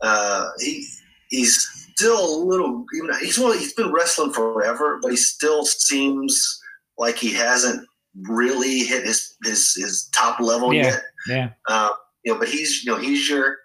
[0.02, 0.86] uh, he
[1.28, 2.84] he's still a little.
[2.92, 6.60] You know, he's one, he's been wrestling forever, but he still seems
[6.98, 7.86] like he hasn't
[8.28, 10.82] really hit his his, his top level Yeah.
[10.84, 11.02] yet.
[11.28, 11.90] Yeah, Uh,
[12.24, 13.56] you know, but he's you know he's your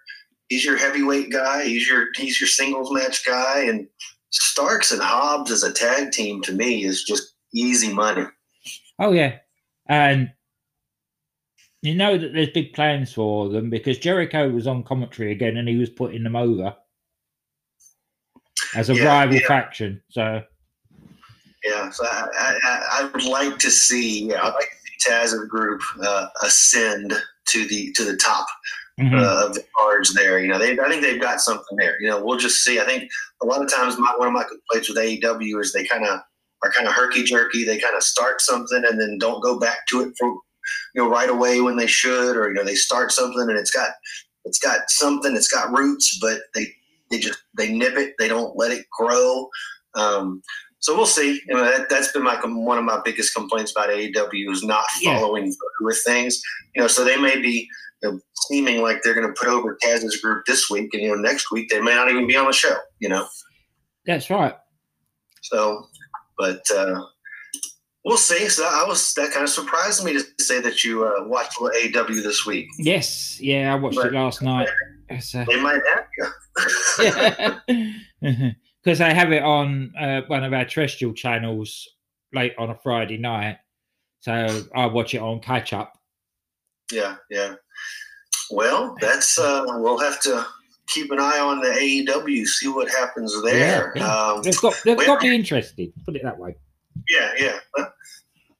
[0.48, 1.64] he's your heavyweight guy.
[1.64, 3.88] He's your he's your singles match guy, and
[4.30, 8.24] Starks and Hobbs as a tag team to me is just easy money.
[8.98, 9.36] oh yeah,
[9.88, 10.30] and
[11.82, 15.68] you know that there's big plans for them because Jericho was on commentary again and
[15.68, 16.74] he was putting them over
[18.74, 19.46] as a Yeah, rival yeah.
[19.46, 20.02] faction.
[20.10, 20.42] So
[21.64, 22.26] Yeah, so I,
[22.64, 25.80] I, I- would like to see yeah, I'd like to see Taz as a group
[26.02, 27.14] uh, ascend
[27.46, 28.46] to the to the top
[28.98, 29.14] mhm.
[29.14, 30.38] uh, of the cards there.
[30.38, 32.00] You know, they I think they've got something there.
[32.00, 32.80] You know, we'll just see.
[32.80, 33.10] I think
[33.42, 36.20] a lot of times my, one of my complaints with AEW is they kind of
[36.62, 37.64] are kind of herky jerky.
[37.64, 41.08] They kind of start something and then don't go back to it for you know
[41.08, 43.90] right away when they should, or you know they start something and it's got
[44.44, 46.66] it's got something, it's got roots, but they
[47.10, 48.14] they just they nip it.
[48.18, 49.48] They don't let it grow.
[49.94, 50.42] Um,
[50.80, 51.40] so we'll see.
[51.48, 54.84] You know, that, that's been my one of my biggest complaints about AEW is not
[55.00, 55.18] Yeah.
[55.18, 56.40] following through with things.
[56.74, 57.68] You know, so they may be
[58.02, 61.08] you know, seeming like they're going to put over Taz's group this week, and you
[61.08, 62.76] know, next week they may not even be on the show.
[63.00, 63.26] You know,
[64.06, 64.54] that's right.
[65.42, 65.84] so
[66.38, 67.00] but uh,
[68.04, 68.48] we'll see.
[68.48, 72.22] So I was that kind of surprised me to say that you uh, watched AEW
[72.22, 72.68] this week.
[72.78, 74.68] Yes, yeah, I watched But- it last night.
[75.10, 76.04] Uh, They might have
[77.68, 77.94] you.
[78.82, 81.88] because I have it on uh, one of our terrestrial channels
[82.32, 83.58] late on a Friday night,
[84.20, 85.92] so I watch it on catch up.
[86.92, 87.54] Yeah, yeah.
[88.50, 90.46] Well, that's uh, we'll have to
[90.88, 93.92] keep an eye on the AEW, see what happens there.
[93.94, 94.06] Yeah.
[94.06, 95.92] Um, They've got they've got me interested.
[96.04, 96.56] Put it that way.
[97.08, 97.58] yeah, yeah.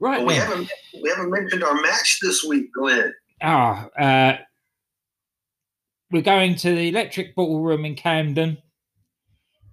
[0.01, 0.25] Right.
[0.25, 0.71] we haven't
[1.03, 3.13] we haven't mentioned our match this week, Glenn.
[3.43, 4.37] Ah, uh,
[6.11, 8.59] we're going to the Electric Ballroom in Camden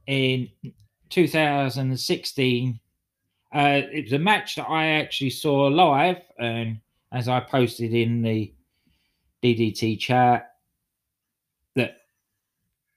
[0.07, 0.49] in
[1.09, 2.79] 2016.
[3.53, 6.79] Uh, it was a match that I actually saw live, and
[7.11, 8.53] as I posted in the
[9.41, 10.55] DDT chat,
[11.75, 11.97] that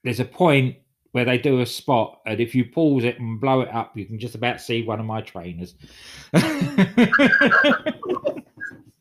[0.03, 0.75] there's a point
[1.11, 4.05] where they do a spot, and if you pause it and blow it up, you
[4.05, 5.75] can just about see one of my trainers.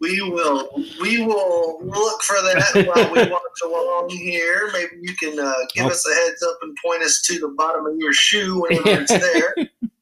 [0.09, 0.69] We will
[1.01, 4.71] we will look for that while we watch along here.
[4.73, 5.91] Maybe you can uh, give Oh.
[5.91, 9.11] us a heads up and point us to the bottom of your shoe whenever it's
[9.33, 9.55] there.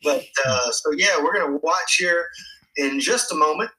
[0.05, 2.27] But uh, so yeah, we're gonna watch here
[2.77, 3.71] in just a moment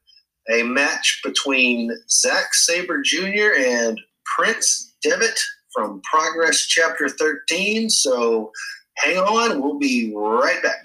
[0.50, 3.52] a match between Zack Sabre Jr.
[3.58, 3.98] and
[4.36, 5.38] Prince Devitt
[5.72, 7.88] from Progress Chapter 13.
[7.90, 8.50] So
[8.98, 10.77] hang on, we'll be right back.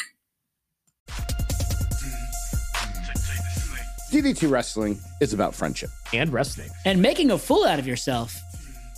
[4.13, 5.89] DDT Wrestling is about friendship.
[6.13, 6.69] and wrestling.
[6.85, 8.39] and making a fool out of yourself.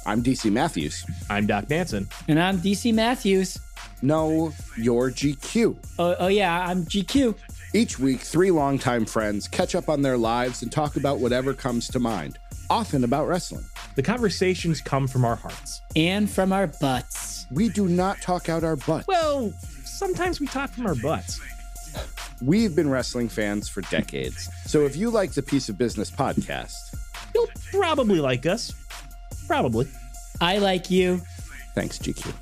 [0.05, 1.05] I'm DC Matthews.
[1.29, 2.09] I'm Doc Manson.
[2.27, 3.57] And I'm DC Matthews.
[4.01, 5.77] Know your GQ.
[5.99, 7.33] Oh, oh yeah, I'm GQ.
[7.73, 11.87] Each week, three longtime friends catch up on their lives and talk about whatever comes
[11.91, 12.37] to mind,
[12.69, 13.63] often about wrestling.
[13.95, 15.79] The conversations come from our hearts.
[15.95, 17.45] And from our butts.
[17.51, 19.07] We do not talk out our butts.
[19.07, 19.53] Well,
[19.85, 21.39] sometimes we talk from our butts.
[22.41, 24.49] We've been wrestling fans for decades.
[24.65, 26.73] So if you like the Piece of Business podcast,
[27.33, 28.73] You'll probably like us.
[29.47, 29.87] Probably.
[30.41, 31.21] I like you.
[31.73, 32.33] thanks, GQ.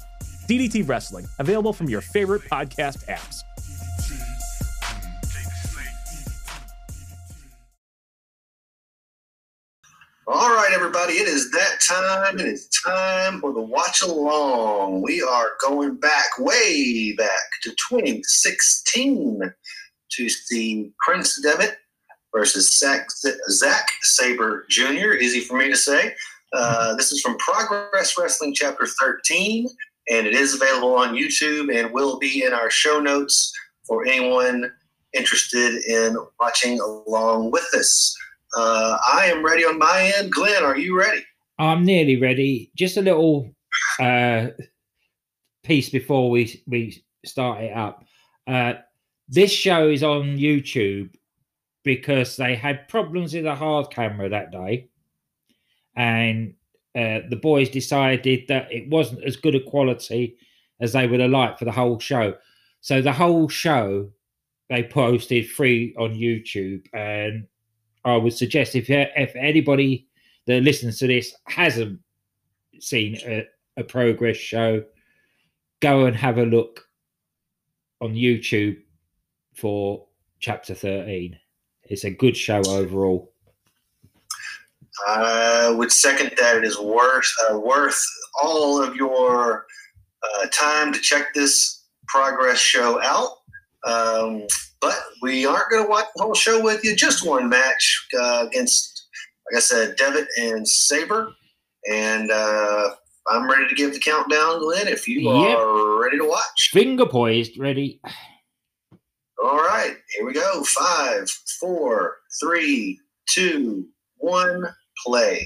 [0.48, 3.44] DDT Wrestling, available from your favorite podcast apps.
[10.26, 12.40] All right, everybody, it is that time.
[12.40, 15.02] It is time for the watch along.
[15.02, 19.42] We are going back, way back to 2016
[20.12, 21.76] to see Prince Devitt
[22.34, 23.08] versus Zach,
[23.50, 25.16] Zack Sabre Jr.
[25.20, 26.14] Easy for me to say.
[26.54, 29.68] Uh, this is from Progress Wrestling Chapter 13,
[30.10, 33.52] and it is available on YouTube and will be in our show notes
[33.86, 34.72] for anyone
[35.12, 38.16] interested in watching along with us.
[38.56, 40.32] Uh, I am ready on my end.
[40.32, 41.24] Glenn, are you ready?
[41.60, 42.72] I'm nearly ready.
[42.76, 43.50] Just a little
[44.00, 44.48] uh,
[45.64, 48.04] piece before we we start it up.
[48.48, 48.74] Uh,
[49.28, 51.16] this show is on YouTube
[51.84, 54.90] because they had problems with the hard camera that day,
[55.96, 56.54] and
[56.96, 60.38] uh, the boys decided that it wasn't as good a quality
[60.80, 62.36] as they would have liked for the whole show.
[62.82, 64.10] So the whole show
[64.70, 67.48] they posted free on YouTube, and
[68.06, 70.08] I would suggest if if anybody
[70.46, 72.00] that listens to this hasn't
[72.80, 74.84] seen a, a progress show,
[75.80, 76.86] go and have a look
[78.02, 78.78] on YouTube
[79.56, 80.06] for
[80.40, 81.40] chapter 13.
[81.84, 83.34] It's a good show overall.
[85.08, 86.58] I would second that.
[86.58, 88.06] It is worth uh, worth
[88.42, 89.66] all of your
[90.22, 93.43] uh, time to check this progress show out.
[93.86, 94.44] Um,
[94.82, 96.96] but we aren't going to watch the whole show with you.
[96.96, 99.08] Just one match uh, against,
[99.52, 101.32] like I said, Devitt and Sabre.
[101.90, 102.90] And uh,
[103.30, 105.58] I'm ready to give the countdown, Glenn, if you Yep.
[105.58, 106.70] are ready to watch.
[106.72, 108.00] Finger poised, ready.
[109.44, 110.64] All right, here we go.
[110.64, 113.86] Five, four, three, two,
[114.18, 114.64] one,
[115.06, 115.46] play.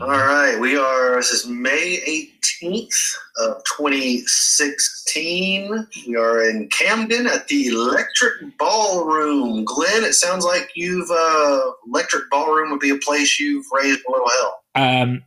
[0.00, 1.16] All right, we are.
[1.16, 2.92] This is May eighteenth
[3.38, 5.86] of twenty sixteen.
[6.06, 9.64] We are in Camden at the Electric Ballroom.
[9.64, 14.10] Glenn, it sounds like you've uh, Electric Ballroom would be a place you've raised a
[14.10, 14.62] little hell.
[14.74, 15.24] Um,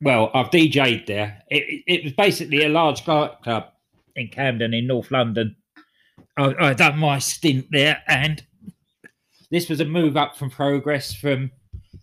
[0.00, 1.42] well, I've DJ'd there.
[1.48, 3.66] It, it, it was basically a large club
[4.16, 5.54] in Camden in North London.
[6.38, 8.42] I, I done my stint there, and
[9.50, 11.50] this was a move up from Progress from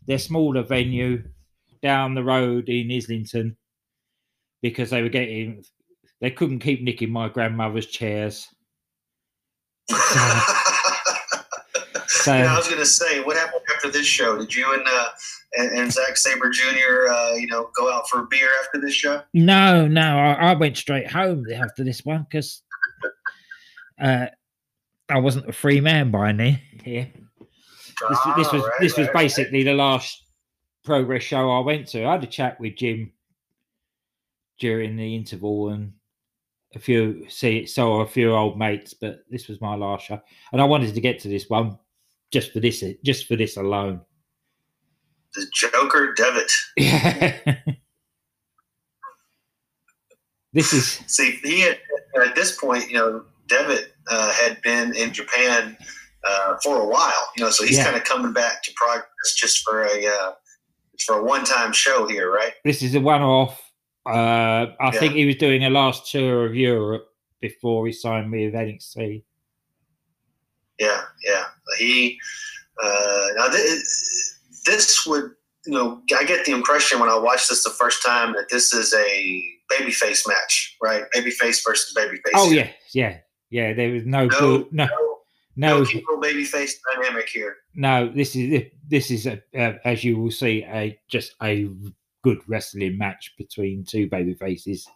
[0.06, 1.24] their smaller venue
[1.86, 3.56] down the road in Islington
[4.64, 5.64] because they were getting
[6.20, 8.48] they couldn't keep nicking my grandmother's chairs.
[9.88, 9.96] So
[12.34, 14.36] Yeah, I was going to say, what happened after this show?
[14.36, 15.10] Did you and uh,
[15.58, 17.08] and, and Zack Sabre Jr.
[17.08, 19.22] Uh, you know go out for a beer after this show?
[19.36, 22.64] No, no, I, I went straight home after this one because
[24.02, 24.26] uh,
[25.08, 26.60] I wasn't a free man by then.
[26.84, 29.24] Here, this, Ah, this was right, this was right, right.
[29.26, 30.25] basically the last
[30.86, 32.06] progress show I went to.
[32.06, 33.12] I had a chat with Jim
[34.60, 35.92] during the interval and
[36.76, 40.22] a few see saw a few old mates, but this was my last show,
[40.52, 41.78] and I wanted to get to this one
[42.32, 44.02] just for this just for this alone.
[45.34, 46.52] the Joker Devitt.
[46.78, 47.36] Yeah.
[50.54, 51.80] this is See, he had
[52.26, 55.78] at this point, you know, Devitt uh, had been in Japan
[56.28, 57.86] uh, for a while, you know, so he's Yeah.
[57.86, 60.32] kind of coming back to progress just for a uh,
[61.06, 62.54] for a one time show here, right?
[62.64, 63.62] this is a one-off.
[64.08, 65.00] Uh, I Yeah.
[65.00, 67.08] think he was doing a last tour of Europe
[67.42, 69.24] before he signed with NXT.
[70.80, 71.46] Yeah, yeah.
[71.80, 72.20] He
[72.84, 73.82] uh, now th-
[74.66, 75.32] this would,
[75.66, 78.74] you know, I get the impression when I watched this the first time that this
[78.74, 81.04] is a babyface match, right?
[81.16, 82.32] Babyface versus babyface.
[82.36, 83.18] Oh yeah, yeah,
[83.50, 83.74] yeah.
[83.74, 85.15] There was no, No, no, no,
[85.56, 87.58] no, no heel babyface dynamic here.
[87.76, 88.10] no.
[88.14, 91.70] This is this is a, uh, as you will see a just a
[92.24, 94.88] good wrestling match between two baby faces.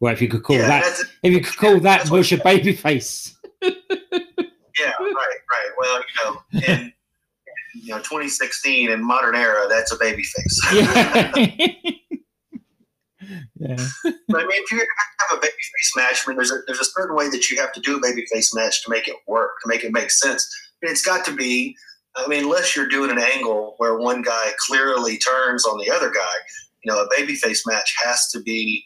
[0.00, 2.32] Well, if you could call yeah, that, if you could call that that's what- Bush
[2.32, 3.36] a baby face.
[3.62, 3.70] yeah,
[5.00, 5.70] right, right.
[5.78, 6.40] Well, you know,
[6.74, 6.92] in
[7.74, 10.56] you know 2016 in modern era, that's a babyface.
[10.72, 11.66] yeah.
[13.58, 13.76] Yeah.
[14.28, 16.84] But I mean, if you have a babyface match, I mean, there's a there's a
[16.84, 19.68] certain way that you have to do a babyface match to make it work, to
[19.68, 20.46] make it make sense.
[20.82, 21.76] And it's got to be,
[22.16, 26.10] I mean, unless you're doing an angle where one guy clearly turns on the other
[26.10, 26.34] guy,
[26.84, 28.84] you know, a babyface match has to be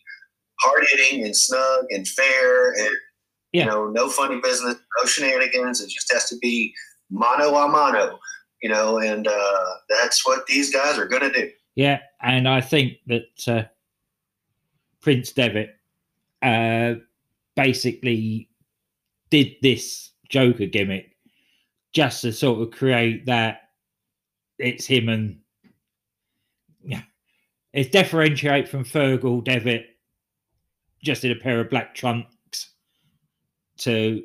[0.61, 2.91] hard hitting and snug and fair and
[3.53, 3.65] Yeah.
[3.65, 5.81] you know, no funny business, no shenanigans.
[5.81, 6.73] It just has to be
[7.11, 8.19] mano a mano,
[8.63, 11.51] you know, and uh, that's what these guys are going to do.
[11.75, 13.63] Yeah, and I think that uh,
[15.01, 15.77] Prince Devitt
[16.43, 16.95] uh,
[17.57, 18.49] basically
[19.31, 21.17] did this Joker gimmick
[21.93, 23.71] just to sort of create that
[24.59, 25.39] it's him and
[26.85, 27.03] yeah,
[27.73, 29.87] it's differentiate from Fergal Devitt
[31.03, 32.71] just in a pair of black trunks
[33.79, 34.23] to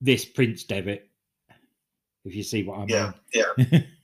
[0.00, 1.08] this Prince Devitt.
[2.24, 2.88] If you see what I mean.
[2.88, 3.80] Yeah, yeah.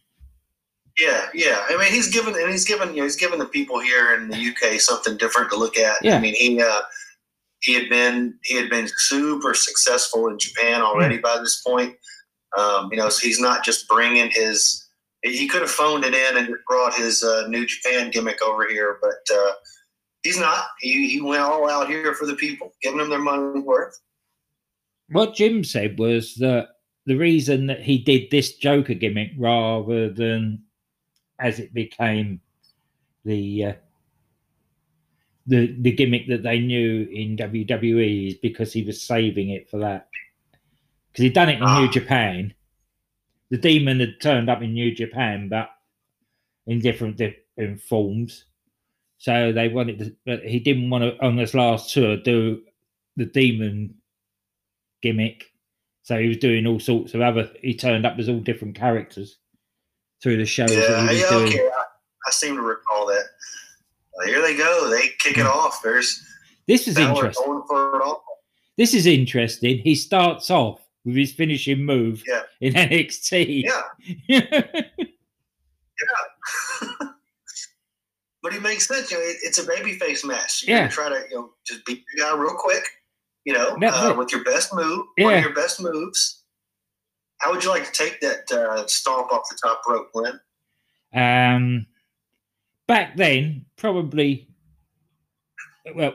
[0.99, 1.65] Yeah, yeah.
[1.69, 4.29] I mean, he's given and he's given you know he's given the people here in
[4.29, 5.97] the UK something different to look at.
[6.03, 6.17] Yeah.
[6.17, 6.81] I mean, he uh,
[7.61, 11.97] he had been he had been super successful in Japan already by this point.
[12.57, 14.85] Um, you know, so he's not just bringing his.
[15.23, 18.99] He could have phoned it in and brought his uh, New Japan gimmick over here,
[19.03, 19.53] but uh,
[20.23, 20.67] he's not.
[20.81, 23.99] He he went all out here for the people, giving them their money's worth.
[25.11, 26.69] what Jim said was that
[27.07, 30.63] the reason that he did this Joker gimmick rather than
[31.39, 32.41] as it became
[33.25, 33.73] the uh,
[35.47, 39.79] the the gimmick that they knew in WWE is because he was saving it for
[39.79, 40.09] that.
[41.13, 41.91] Because he'd done it in New Ah.
[41.91, 42.55] Japan.
[43.51, 45.71] The demon had turned up in New Japan, but
[46.67, 48.45] in different different forms.
[49.19, 52.63] So they wanted to, but he didn't want to on this last tour do
[53.17, 53.95] the demon
[55.03, 55.45] gimmick.
[56.03, 57.51] So he was doing all sorts of other.
[57.63, 59.39] He turned up as all different characters
[60.23, 61.67] through the shows Yeah, yeah, okay.
[61.69, 61.85] I,
[62.27, 63.25] I seem to recall that.
[64.17, 64.91] Well, here they go.
[64.91, 65.81] They kick it off.
[65.83, 66.23] There's
[66.67, 67.45] This is interesting.
[67.45, 68.25] going for it all.
[68.79, 69.79] This is interesting.
[69.79, 72.43] He starts off with his finishing move Yeah.
[72.61, 73.65] in NXT.
[73.65, 73.83] Yeah,
[74.29, 74.63] yeah.
[78.43, 79.11] but he makes sense.
[79.11, 80.65] You know, it, it's a babyface match.
[80.67, 80.89] You're Yeah.
[80.89, 82.85] try to you know just beat the guy real quick.
[83.45, 86.36] You know, uh, with your best move, one of your best moves.
[87.39, 90.41] How would you like to take that uh, stomp off the top rope, Glenn?
[91.15, 91.87] Um,
[92.87, 94.49] back then, probably.
[95.95, 96.15] Well,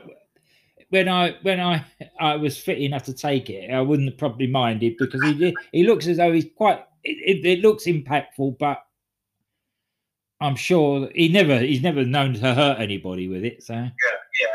[0.90, 1.84] when I when I
[2.20, 5.84] I was fit enough to take it, I wouldn't have probably minded because he he
[5.84, 6.84] looks as though he's quite.
[7.04, 8.78] It, it, it looks impactful, but
[10.40, 13.62] I'm sure he never he's never known to hurt anybody with it.
[13.62, 13.90] So yeah,
[14.40, 14.48] yeah.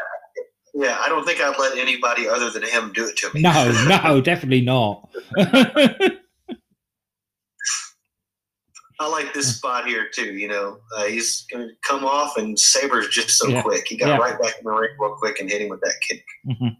[0.80, 3.41] Yeah, I don't think I'd let anybody other than him do it to me.
[3.41, 3.72] no,
[4.03, 5.09] no, definitely not.
[8.99, 10.33] I like this spot here too.
[10.33, 13.61] You know, uh, he's going to come off, and Sabre's just so Yeah.
[13.61, 13.87] quick.
[13.87, 14.17] He got Yeah.
[14.17, 16.25] right back in the ring real quick and hit him with that kick.
[16.47, 16.75] Mhm.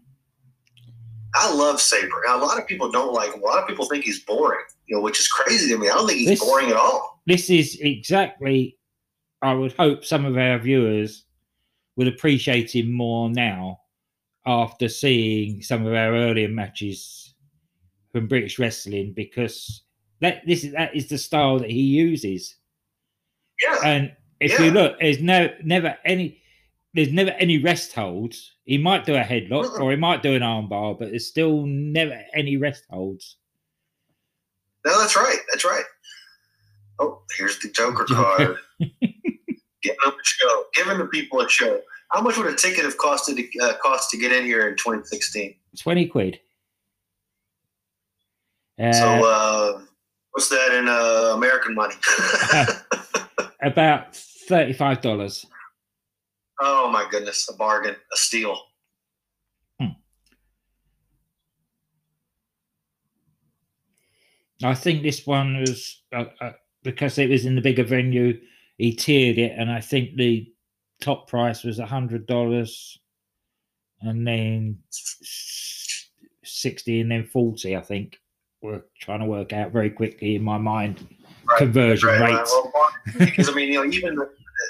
[1.34, 2.22] I love Sabre.
[2.26, 3.42] Now, a lot of people don't like him.
[3.42, 4.64] A lot of people think he's boring.
[4.86, 5.88] You know, which is crazy to me.
[5.88, 7.22] I don't think he's This- boring at all.
[7.26, 8.76] this is exactly
[9.42, 11.24] I would hope some of our viewers
[11.94, 13.80] would appreciate him more now
[14.46, 17.34] after seeing some of our earlier matches
[18.10, 19.82] from British wrestling because
[20.20, 22.56] that this is that is the style that he uses.
[23.62, 26.40] Yeah, And if you look, there's no never any
[26.94, 28.54] there's never any rest holds.
[28.64, 29.80] He might do a headlock Mm-mm.
[29.80, 33.36] or he might do an armbar, but there's still never any rest holds.
[34.84, 35.38] no, that's right.
[35.50, 35.84] That's right.
[37.00, 38.56] Oh, here's the Joker card.
[38.80, 40.64] Giving them a show.
[40.74, 41.80] Giving the people a show.
[42.10, 44.76] How much would a ticket have costed to, uh, cost to get in here in
[44.76, 45.54] 2016?
[45.78, 46.40] 20 quid.
[48.80, 49.82] Uh, So, uh,
[50.38, 51.96] what's that in uh, American money?
[53.60, 55.44] about thirty-five dollars.
[56.60, 58.56] oh my goodness, a bargain, a steal.
[64.62, 66.52] I think this one was uh, uh,
[66.84, 68.40] because it was in the bigger venue.
[68.76, 70.52] He tiered it, and I think the
[71.00, 72.96] top price was a hundred dollars,
[74.02, 74.78] and then
[76.44, 77.76] sixty, and then forty.
[77.76, 78.18] I think
[78.62, 81.06] we're trying to work out very quickly in my mind
[81.48, 82.54] Right, conversion Right, rates.
[83.18, 84.28] Because I mean, you know, even the,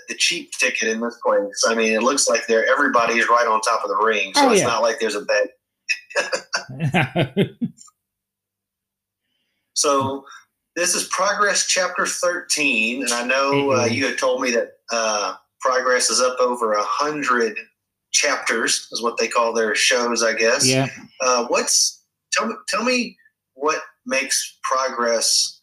[0.09, 3.61] the cheap ticket in this place, I mean, it looks like they're everybody's right on
[3.63, 4.67] top of the ring, so Oh, it's yeah.
[4.69, 5.49] not like there's a bed.
[9.75, 10.25] So
[10.77, 13.93] this is Progress Chapter 13, and I know uh, Mhm.
[13.95, 17.57] you had told me that uh, Progress is up over a hundred
[18.11, 20.67] chapters, is what they call their shows, I guess.
[20.67, 20.89] yeah.
[21.21, 22.55] Uh, what's tell me?
[22.69, 23.17] Tell me
[23.59, 25.61] what makes Progress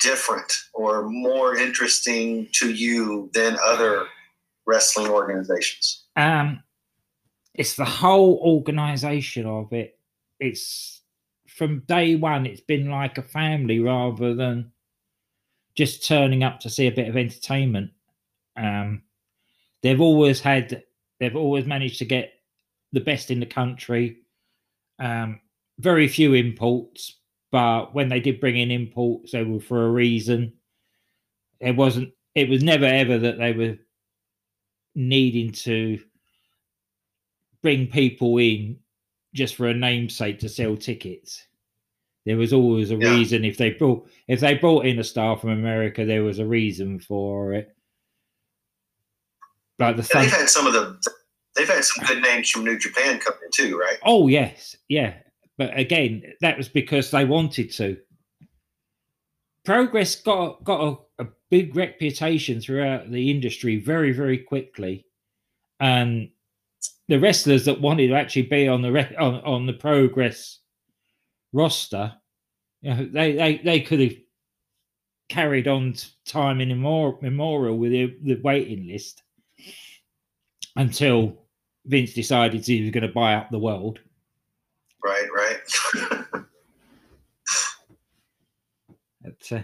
[0.00, 4.06] different or more interesting to you than other
[4.66, 6.04] wrestling organizations?
[6.16, 6.62] Um,
[7.54, 9.98] it's the whole organization of it.
[10.40, 11.02] It's
[11.48, 12.46] from day one.
[12.46, 14.72] It's been like a family rather than
[15.74, 17.90] just turning up to see a bit of entertainment.
[18.56, 19.02] Um,
[19.82, 20.82] they've always had.
[21.20, 22.32] They've always managed to get
[22.92, 24.18] the best in the country.
[24.98, 25.40] Um,
[25.78, 27.16] very few imports,
[27.52, 30.54] but when they did bring in imports, they were for a reason.
[31.60, 32.12] It wasn't.
[32.34, 33.76] It was never ever that they were
[34.96, 36.00] needing to
[37.62, 38.78] bring people in
[39.34, 41.46] just for a namesake to sell tickets.
[42.26, 43.10] There was always a Yeah.
[43.16, 46.46] reason if they brought if they brought in a star from America, there was a
[46.46, 47.74] reason for it.
[49.78, 50.98] Like the Thun- they've had some of the.
[51.54, 53.98] They've had some good names from New Japan coming too, right?
[54.04, 55.14] Oh yes, yeah.
[55.62, 57.96] But again, that was because they wanted to.
[59.64, 60.80] Progress got got
[61.18, 65.06] a, a big reputation throughout the industry very very quickly,
[65.78, 66.30] and
[67.06, 70.58] the wrestlers that wanted to actually be on the re- on, on the Progress
[71.52, 72.12] roster,
[72.80, 74.16] you know, they they they could have
[75.28, 75.94] carried on
[76.26, 79.22] time in memorial with the, the waiting list
[80.74, 81.38] until
[81.86, 84.00] Vince decided he was going to buy up the world.
[85.04, 85.58] Right, right.
[89.50, 89.62] Uh,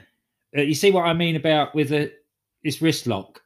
[0.56, 2.12] uh, you see what I mean about with the,
[2.64, 3.42] this wrist lock?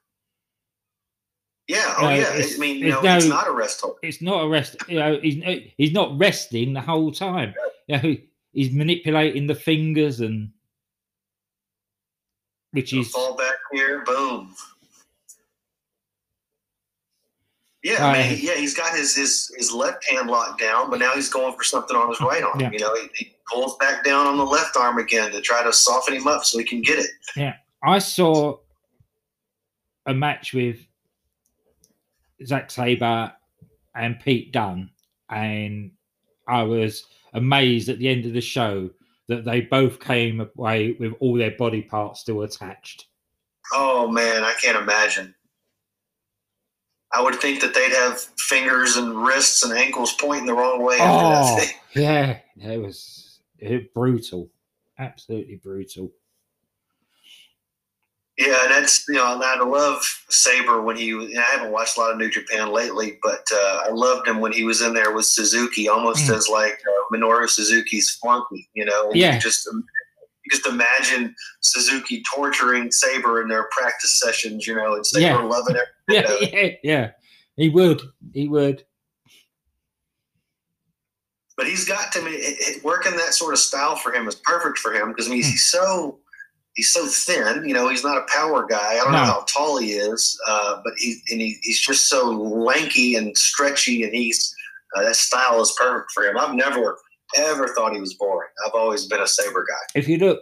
[1.68, 1.95] yeah.
[1.99, 2.30] Oh, Uh, yeah.
[2.35, 3.99] I mean, you it's know, it's not a rest hold.
[4.03, 4.76] It's not a rest.
[4.89, 5.43] You know, he's
[5.76, 7.55] he's not resting the whole time.
[7.89, 8.16] You know,
[8.53, 10.51] he's manipulating the fingers and
[12.70, 14.55] which is Fall back here, boom.
[17.83, 18.39] Yeah, I mean, Right.
[18.43, 21.64] yeah, he's got his, his his left hand locked down, but now he's going for
[21.64, 22.61] something on his right arm.
[22.61, 22.70] Yeah.
[22.70, 25.72] You know, he, he pulls back down on the left arm again to try to
[25.72, 27.11] soften him up so he can get it.
[27.37, 28.59] Yeah, I saw
[30.07, 30.78] a match with
[32.47, 33.33] Zack Sabre
[33.97, 34.91] and Pete Dunne,
[35.28, 35.91] and
[36.49, 37.05] I was
[37.35, 38.91] amazed at the end of the show
[39.28, 43.07] that they both came away with all their body parts still attached.
[43.72, 45.35] Oh man, I can't imagine.
[47.14, 50.96] I would think that they'd have fingers and wrists and ankles pointing the wrong way
[51.00, 51.58] Oh,
[51.94, 54.50] yeah, it was it, brutal,
[54.98, 56.10] absolutely brutal.
[58.38, 61.12] Yeah, and that's you know, and I love Sabre when he.
[61.36, 64.52] I haven't watched a lot of New Japan lately, but uh, I loved him when
[64.52, 66.36] he was in there with Suzuki, almost Mm.
[66.36, 68.70] as like uh, Minoru Suzuki's flunky.
[68.74, 69.34] You know, and Yeah.
[69.34, 69.82] You just you
[70.50, 74.66] just imagine Suzuki torturing Sabre in their practice sessions.
[74.66, 75.42] You know, and Sabre Yeah.
[75.42, 75.84] loving it.
[76.12, 77.10] Yeah, yeah, yeah.
[77.56, 78.00] He would,
[78.32, 78.84] he would.
[81.56, 84.26] But he's got to I mean, it, it, working that sort of style for him
[84.26, 86.18] is perfect for him because I mean he's so
[86.74, 87.68] he's so thin.
[87.68, 88.92] You know, he's not a power guy.
[88.94, 89.18] I don't No.
[89.18, 93.36] know how tall he is, uh, but he and he, he's just so lanky and
[93.36, 94.54] stretchy, and he's
[94.96, 96.38] uh, that style is perfect for him.
[96.38, 96.96] I've never
[97.36, 98.48] ever thought he was boring.
[98.66, 99.98] I've always been a Sabre guy.
[99.98, 100.40] if you look,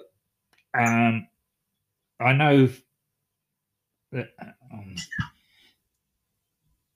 [0.78, 1.26] um,
[2.20, 2.68] I know
[4.12, 4.28] that
[4.72, 4.94] um,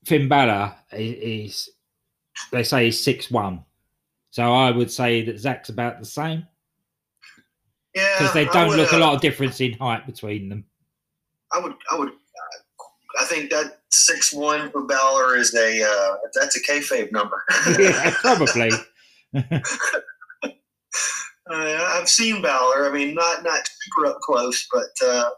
[0.04, 1.70] Finn Balor is, is
[2.52, 3.64] they say he's six one,
[4.30, 6.46] so I would say that Zack's about the same
[7.94, 10.64] Yeah, because they don't would, look a uh, lot of difference in height between them.
[11.52, 16.16] I would, I would, uh, I think that six one for Balor is a uh,
[16.34, 17.42] that's a kayfabe number.
[17.78, 18.70] yeah, probably.
[21.50, 22.88] Uh, I've seen Balor.
[22.88, 25.28] I mean, not not super up close, but uh,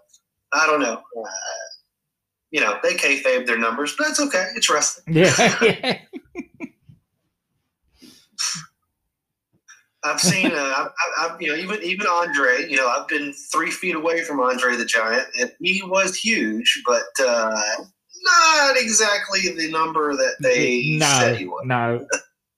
[0.52, 1.02] I don't know.
[1.18, 1.28] Uh,
[2.56, 4.46] you know, they kayfabe their numbers, but that's okay.
[4.54, 5.14] It's wrestling.
[5.14, 5.98] yeah, yeah.
[10.04, 12.66] I've seen, uh, I've, I've, I've, you know, even even Andre.
[12.66, 16.82] You know, I've been three feet away from Andre the Giant, and he was huge,
[16.86, 17.60] but uh,
[18.22, 21.62] not exactly the number that they said he no, was.
[21.66, 22.06] no.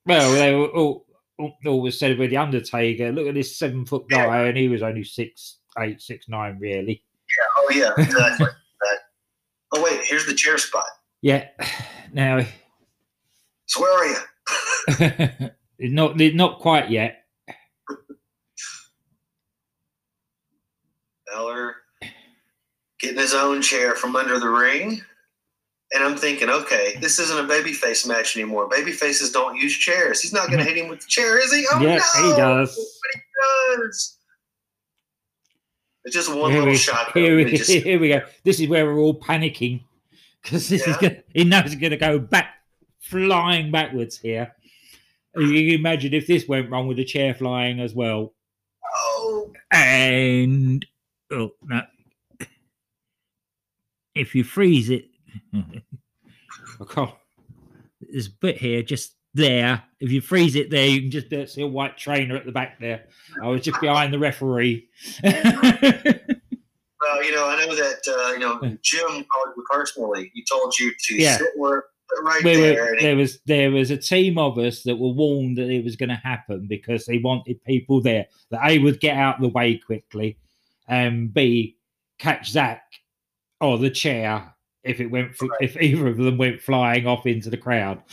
[0.07, 1.07] Well, they were all,
[1.41, 3.11] all, always said with the Undertaker.
[3.11, 7.03] Look at this seven foot guy, and he was only six eight, six nine, really.
[7.37, 7.47] Yeah.
[7.57, 8.47] Oh yeah, exactly.
[9.73, 10.87] Oh wait, here's the chair spot.
[11.23, 11.49] Yeah.
[12.11, 12.41] Now,
[13.67, 15.51] So where are you?
[15.79, 17.27] not not quite yet.
[21.31, 21.77] Balor
[23.01, 25.03] getting his own chair from under the ring.
[25.93, 28.69] And I'm thinking, okay, this isn't a babyface match anymore.
[28.69, 30.21] Babyfaces don't use chairs.
[30.21, 30.75] He's not going to mm-hmm.
[30.75, 31.67] hit him with the chair, is he?
[31.73, 32.31] Oh, yeah, no!
[32.31, 32.75] he does.
[32.75, 34.18] But he does.
[36.09, 37.13] It's just one Here little shot.
[37.13, 38.23] here, we, just- here we go.
[38.43, 39.83] This is where we're all panicking
[40.43, 40.97] because this is Yeah.
[41.01, 42.55] gonna, he knows he's going to go back,
[42.99, 44.55] flying backwards here.
[45.37, 48.33] You can imagine if this went wrong with the chair flying as well.
[48.97, 50.85] oh, And
[51.31, 51.83] oh no,
[54.15, 55.05] if you freeze it,
[56.81, 57.15] okay,
[58.01, 59.83] there's a bit here just there.
[60.01, 62.79] If you freeze it there, you can just see a white trainer at the back
[62.79, 63.07] there.
[63.43, 64.87] I was just behind the referee.
[65.25, 65.33] well,
[67.25, 70.31] you know, I know that, uh, you know, Jim called you personally.
[70.35, 71.39] He told you to Yeah.
[71.39, 71.85] sit where,
[72.23, 72.85] right we there.
[72.85, 75.97] were, there was there was a team of us that were warned that it was
[75.97, 79.49] going to happen because they wanted people there that a would get out of the
[79.49, 80.39] way quickly,
[80.89, 81.77] and b
[82.19, 82.83] catch Zack
[83.61, 84.55] or the chair
[84.89, 88.03] if it went fl- if either of them went flying off into the crowd.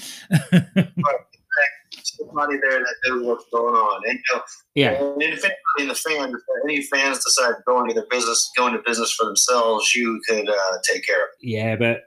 [2.35, 4.01] somebody there that knew what's going on.
[4.07, 4.41] And, you know,
[4.75, 8.07] yeah, And if anybody in the fans, if any fans decide to go into their
[8.09, 11.47] business, go into business for themselves, you could uh, take care of it.
[11.47, 12.01] yeah, but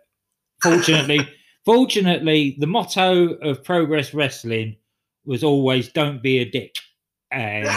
[0.63, 1.27] fortunately,
[1.65, 4.77] fortunately, the motto of Progress Wrestling
[5.25, 6.75] was always "Don't be a dick,"
[7.31, 7.69] and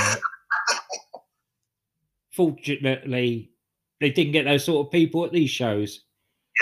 [2.32, 3.52] fortunately,
[4.00, 6.04] they didn't get those sort of people at these shows.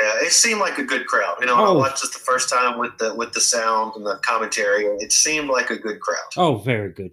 [0.01, 1.37] Yeah, it seemed like a good crowd.
[1.39, 1.73] You know, I Oh.
[1.77, 4.85] watched this the first time with the with the sound and the commentary.
[4.85, 6.29] and It seemed like a good crowd.
[6.37, 7.11] Oh, very good.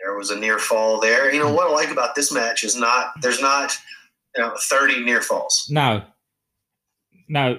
[0.00, 1.32] There was a near fall there.
[1.32, 3.76] You know what I like about this match is not there's not
[4.36, 5.66] you know thirty near falls.
[5.70, 6.04] No,
[7.28, 7.58] no,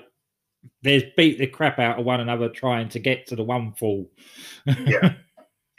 [0.84, 4.10] there's beat the crap out of one another trying to get to the one fall.
[4.66, 5.14] Yeah.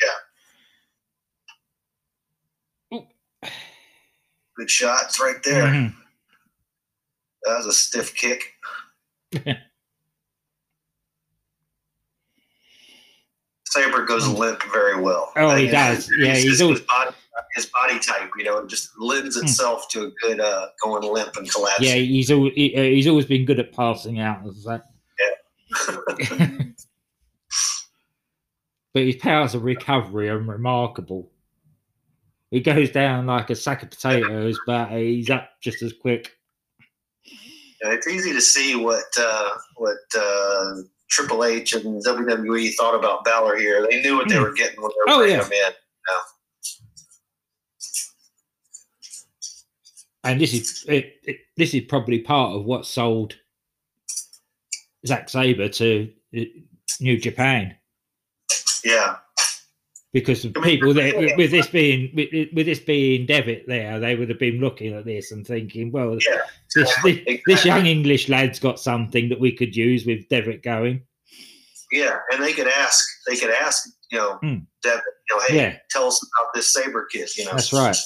[0.03, 0.09] Yeah.
[4.57, 5.65] Good shots right there.
[5.65, 5.95] Mhm.
[7.45, 8.43] That was a stiff kick.
[13.67, 15.33] Sabre goes limp very well.
[15.37, 16.11] Oh, he does.
[16.19, 17.11] Yeah, it's he's always- his body,
[17.55, 18.31] his body type.
[18.37, 19.45] You know, just lends Hmm.
[19.47, 21.87] itself to a good uh, going limp and collapsing.
[21.87, 24.45] Yeah, he's always he, uh, he's always been good at passing out.
[24.45, 24.85] that.
[25.19, 26.49] Yeah.
[28.95, 31.31] But his powers of recovery are remarkable.
[32.51, 36.31] He goes down like a sack of potatoes, but he's up just as quick.
[37.83, 40.75] Yeah, it's easy to see what uh, what uh,
[41.11, 43.87] Triple H and WWE thought about Balor here.
[43.91, 44.43] They knew what they Hmm.
[44.43, 45.45] were getting when they were Oh, bringing yeah.
[45.45, 45.73] him in.
[50.25, 53.35] And this is it, it, this is probably part of what sold
[55.07, 56.41] Zack Sabre to uh,
[57.01, 57.75] New Japan
[58.85, 59.17] Yeah,
[60.13, 64.29] because the people there with, this being with, with this being Devitt there, they would
[64.29, 66.43] have been looking at this and thinking, well, yeah.
[66.75, 71.03] this, exactly, this, young English lad's got something that we could use with Devitt going.
[71.91, 73.05] Yeah, and they could ask.
[73.27, 73.89] They could ask.
[74.11, 74.59] You know, Hmm.
[74.83, 75.03] Devitt.
[75.31, 75.77] You know, hey, Yeah.
[75.91, 77.29] tell us about this Sabre kid.
[77.37, 77.97] You know, That's right.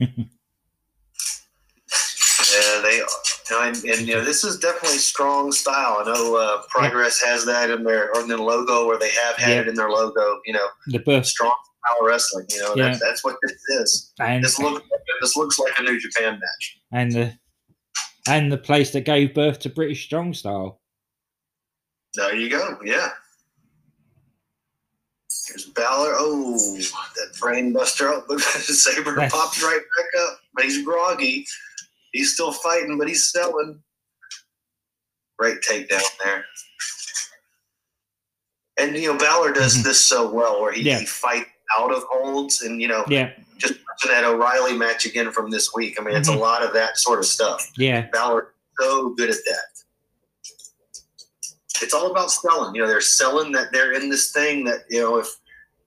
[2.56, 3.66] Yeah, they are.
[3.68, 5.98] And, and you know, this is definitely strong style.
[6.00, 9.36] I know uh, Progress has that in their or in their logo, or they have
[9.36, 9.60] had Yeah.
[9.62, 10.40] it in their logo.
[10.46, 11.54] You know, The birth strong
[11.84, 12.46] style wrestling.
[12.50, 12.88] You know, Yeah.
[12.88, 14.12] that's, that's what this is.
[14.20, 14.86] and This looks
[15.20, 16.78] this looks like a New Japan match.
[16.92, 17.32] and the
[18.28, 20.80] and the place that gave birth to British Strong Style.
[22.14, 22.78] There you go.
[22.84, 23.10] Yeah.
[25.48, 26.14] Here's Balor.
[26.18, 28.08] Oh, that brain buster.
[28.08, 31.46] Oh, look, Sabre pops right back up, but he's groggy.
[32.16, 33.82] He's still fighting, but he's selling.
[35.38, 36.44] Great takedown there.
[38.78, 39.84] And you know, Balor does Mhm.
[39.84, 40.98] this so well, where he, Yeah.
[41.00, 43.74] he fights out of holds, and you know, Yeah, just
[44.06, 46.00] that O'Reilly match again from this week.
[46.00, 46.40] I mean, it's a Mhm.
[46.40, 47.70] lot of that sort of stuff.
[47.76, 49.82] yeah, Balor so good at that.
[51.82, 52.74] It's all about selling.
[52.74, 55.28] You know, they're selling that they're in this thing that you know if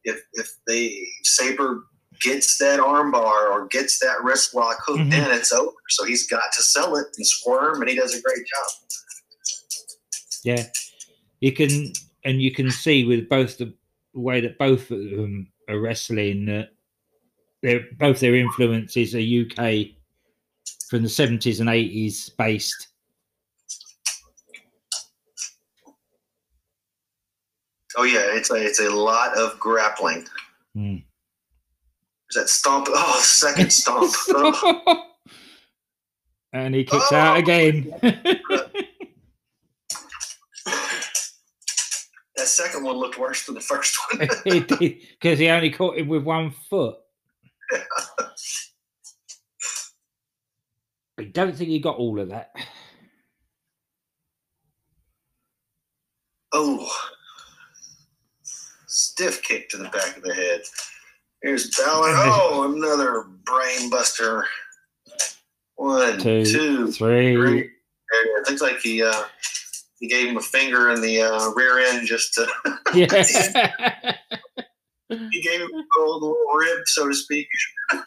[0.03, 1.83] if if they Sabre
[2.21, 5.13] gets that armbar or gets that wrist lock hooked Mhm.
[5.13, 5.71] in, it's over.
[5.89, 8.89] So he's got to sell it and squirm, and he does a great job.
[10.43, 10.67] yeah.
[11.41, 11.93] You can
[12.25, 13.73] and you can see with both the
[14.13, 16.69] way that both of them are wrestling that
[17.61, 19.95] they're both their influences are UK
[20.89, 22.87] from the seventies and eighties based.
[27.97, 30.27] Oh yeah, it's a it's a lot of grappling.
[30.75, 31.03] Mm.
[32.31, 32.87] There's that stomp.
[32.89, 34.13] Oh, second stomp.
[34.29, 35.05] Oh,
[36.53, 37.15] and he kicks Oh!
[37.15, 37.91] out again.
[38.01, 38.39] that
[42.47, 44.27] second one looked worse than the first one.
[44.69, 46.97] Because he only caught it with one foot.
[51.19, 52.51] I don't think he got all of that.
[56.51, 56.89] Oh,
[58.87, 60.61] stiff kick to the back of the head.
[61.41, 62.09] Here's Balor.
[62.15, 64.45] Oh, another brain buster.
[65.75, 67.35] One, Two, two, Three.
[67.35, 67.59] three.
[68.11, 69.23] It looks like he uh,
[69.99, 72.47] he gave him a finger in the uh, rear end just to.
[72.93, 73.05] Yeah.
[75.31, 77.47] he gave him a little, little rib, so to speak.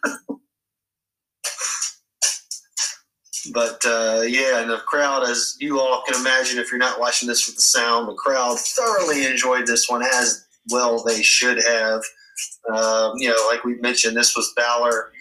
[3.53, 7.26] but uh, yeah, and the crowd, as you all can imagine, if you're not watching
[7.28, 12.03] this with the sound, the crowd thoroughly enjoyed this one, as well they should have.
[12.72, 15.12] Um, you know, like we mentioned, this was Balor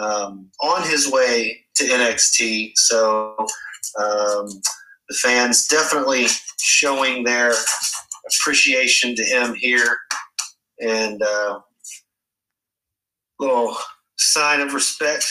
[0.00, 3.36] um, on his way to NXT, so
[3.98, 4.48] um,
[5.08, 6.26] the fans definitely
[6.60, 7.52] showing their
[8.26, 9.96] appreciation to him here
[10.80, 11.60] and uh,
[13.38, 13.76] little
[14.16, 15.24] sign of respect,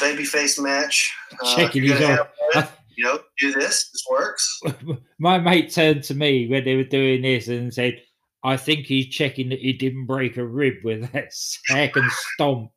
[0.00, 1.12] babyface match.
[1.42, 2.18] Uh, Checking you're his
[2.54, 2.68] arm.
[2.96, 3.90] You know, do this.
[3.92, 4.60] This works.
[5.20, 8.02] My mate turned to me when they were doing this and said,
[8.44, 12.70] I think he's checking that he didn't break a rib with that second stomp.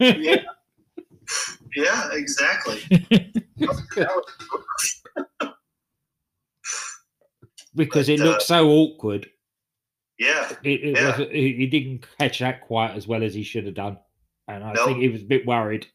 [0.00, 0.42] Yeah.
[1.74, 2.82] Yeah, exactly.
[7.74, 9.28] Because it But, uh, looked so awkward.
[10.18, 11.18] yeah, It, it Yeah.
[11.18, 13.98] was, he, he didn't catch that quite as well as he should have done.
[14.48, 14.84] And I No.
[14.86, 15.86] think he was a bit worried.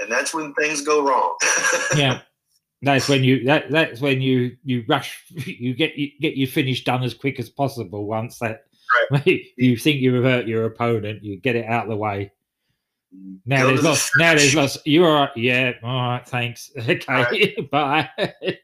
[0.00, 1.36] and that's when things go wrong.
[1.96, 2.20] Yeah.
[2.82, 6.82] That's when you that that's when you you rush you get you get your finish
[6.82, 8.64] done as quick as possible once that
[9.56, 12.32] you think you have hurt your opponent, you get it out of the way.
[13.44, 14.10] Now there's to the.
[14.18, 14.78] Now there's lots.
[14.86, 15.28] You right?
[15.36, 15.72] Yeah.
[15.82, 16.26] All right.
[16.26, 16.70] Thanks.
[16.78, 17.54] Okay.
[17.70, 18.08] Bye.
[18.16, 18.58] All right,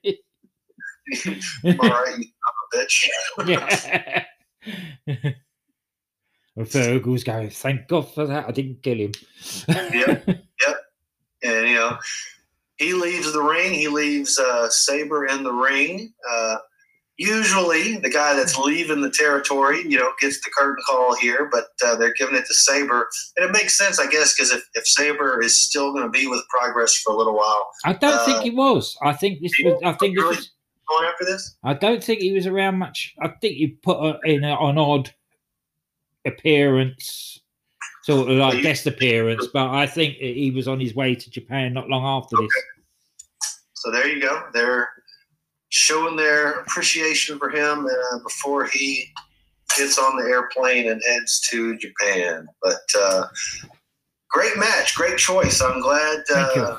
[2.18, 3.08] you son of a bitch.
[3.46, 4.24] yeah.
[6.56, 7.50] and Fergal's going.
[7.50, 8.48] Thank God for that.
[8.48, 9.12] I didn't kill him.
[9.68, 10.26] yep.
[10.26, 10.76] Yep.
[11.42, 11.98] and you know
[12.78, 16.56] he leaves the ring he leaves uh, Sabre in the ring uh,
[17.18, 21.68] usually the guy that's leaving the territory, you know, gets the curtain call here, but
[21.82, 23.08] uh, they're giving it to Sabre,
[23.38, 26.26] and it makes sense, I guess, because if, if Sabre is still going to be
[26.26, 28.96] with Progress for a little while, I don't Uh, think he was.
[29.02, 29.80] I think this was.
[29.82, 30.50] I think this was.
[30.88, 33.14] going after this, I don't think he was around much.
[33.18, 35.14] I think he put in an odd
[36.26, 37.40] appearance,
[38.06, 39.48] sort of like guest appearance.
[39.52, 42.52] But I think he was on his way to Japan not long after this.
[43.74, 44.44] so there you go.
[44.52, 44.88] They're
[45.70, 49.04] showing their appreciation for him uh, before he
[49.76, 52.46] gets on the airplane and heads to Japan.
[52.62, 53.26] But uh,
[54.30, 55.60] great match, great choice.
[55.60, 56.20] I'm glad.
[56.32, 56.78] Uh,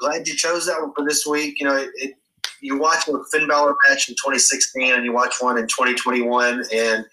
[0.00, 1.60] glad you chose that one for this week.
[1.60, 2.14] You know, it, it,
[2.62, 7.04] you watch a Finn Balor match in 2016 and you watch one in 2021, and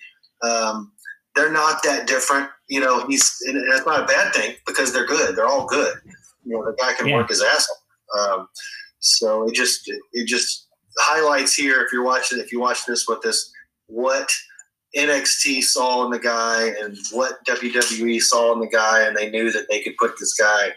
[0.43, 0.93] um,
[1.35, 2.49] they're not that different.
[2.69, 5.35] You know, he's and that's not a bad thing because they're good.
[5.35, 5.95] They're all good.
[6.45, 7.15] You know, the guy can Yeah.
[7.17, 8.39] work his ass off.
[8.39, 8.47] Um,
[8.99, 10.67] so it just it, it just
[10.99, 13.51] highlights here if you're watching if you watch this with this
[13.87, 14.29] what
[14.95, 19.51] NXT saw in the guy and what WWE saw in the guy, and they knew
[19.51, 20.69] that they could put this guy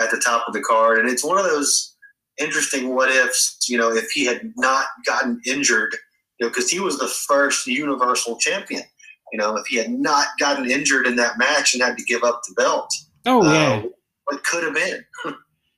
[0.00, 0.98] at the top of the card.
[0.98, 1.94] And it's one of those
[2.38, 5.94] interesting what ifs, you know, if he had not gotten injured,
[6.38, 8.82] you know, because he was the first Universal Champion.
[9.32, 12.24] You know, if he had not gotten injured in that match and had to give
[12.24, 12.92] up the belt,
[13.26, 13.82] Oh uh, yeah,
[14.24, 15.04] what could have been?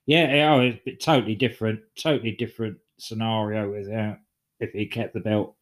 [0.07, 0.53] yeah.
[0.53, 4.19] Oh, it's totally different, totally different scenario without
[4.61, 5.57] if he kept the belt.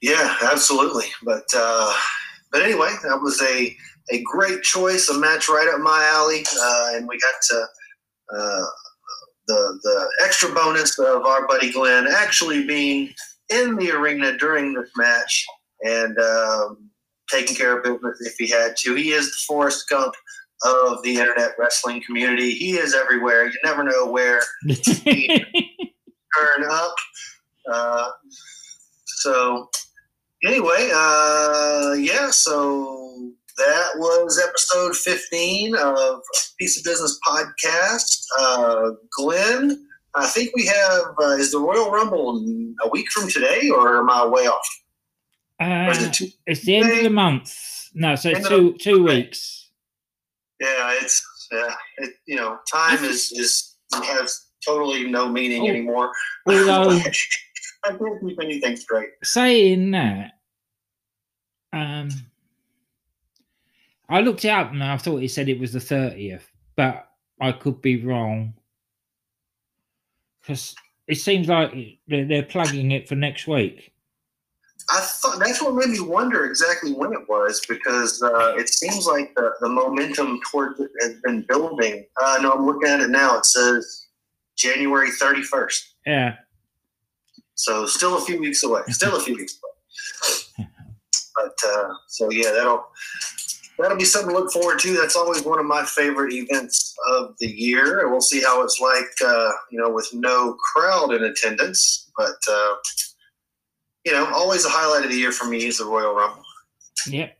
[0.00, 1.06] Yeah, absolutely.
[1.22, 1.94] But uh,
[2.52, 3.76] but anyway, that was a
[4.10, 7.66] a great choice, a match right up my alley, uh, and we got to,
[8.34, 8.64] uh,
[9.46, 13.12] the the extra bonus of our buddy Glenn actually being
[13.48, 15.46] in the arena during this match
[15.82, 16.90] and um,
[17.30, 18.94] taking care of business if he had to.
[18.94, 20.14] He is the Forrest Gump
[20.64, 22.52] of the internet wrestling community.
[22.52, 23.46] He is everywhere.
[23.46, 25.28] You never know where he
[26.38, 26.94] turn up.
[27.70, 28.10] Uh,
[29.06, 29.68] so
[30.44, 36.20] anyway, uh, yeah, so that was episode 15 of
[36.58, 38.24] Piece of Business podcast.
[38.38, 42.38] Uh, Glenn, I think we have, uh, is the Royal Rumble
[42.84, 44.66] a week from today or am I way off?
[45.60, 47.54] Uh, it two- it's the end of the month.
[47.94, 49.70] No, so of two two weeks.
[50.60, 55.68] yeah, it's, yeah, it, you know, time is, is, has totally no meaning Oh.
[55.68, 56.12] anymore.
[56.46, 56.90] Although
[57.84, 59.08] I can't keep anything straight.
[59.24, 60.32] saying that,
[61.72, 62.10] um,
[64.08, 67.08] I looked it up and I thought he said it was the thirtieth, but
[67.40, 68.54] I could be wrong
[70.40, 70.74] because
[71.06, 71.72] it seems like
[72.06, 73.92] they're plugging it for next week.
[74.90, 79.06] I thought that's what made me wonder exactly when it was because uh, it seems
[79.06, 82.06] like the, the momentum towards it has been building.
[82.22, 83.36] Uh, no, I'm looking at it now.
[83.36, 84.06] It says
[84.56, 85.80] January 31st.
[86.06, 86.36] Yeah,
[87.54, 88.80] So still a few weeks away.
[88.88, 90.68] Still a few weeks away.
[91.36, 92.86] But uh, so yeah, that'll
[93.78, 94.96] that'll be something to look forward to.
[94.96, 98.00] That's always one of my favorite events of the year.
[98.00, 102.10] And we'll see how it's like, uh, you know, with no crowd in attendance.
[102.16, 102.74] But uh,
[104.08, 106.42] you know, always a highlight of the year for me is the Royal Rumble.
[107.06, 107.36] yep.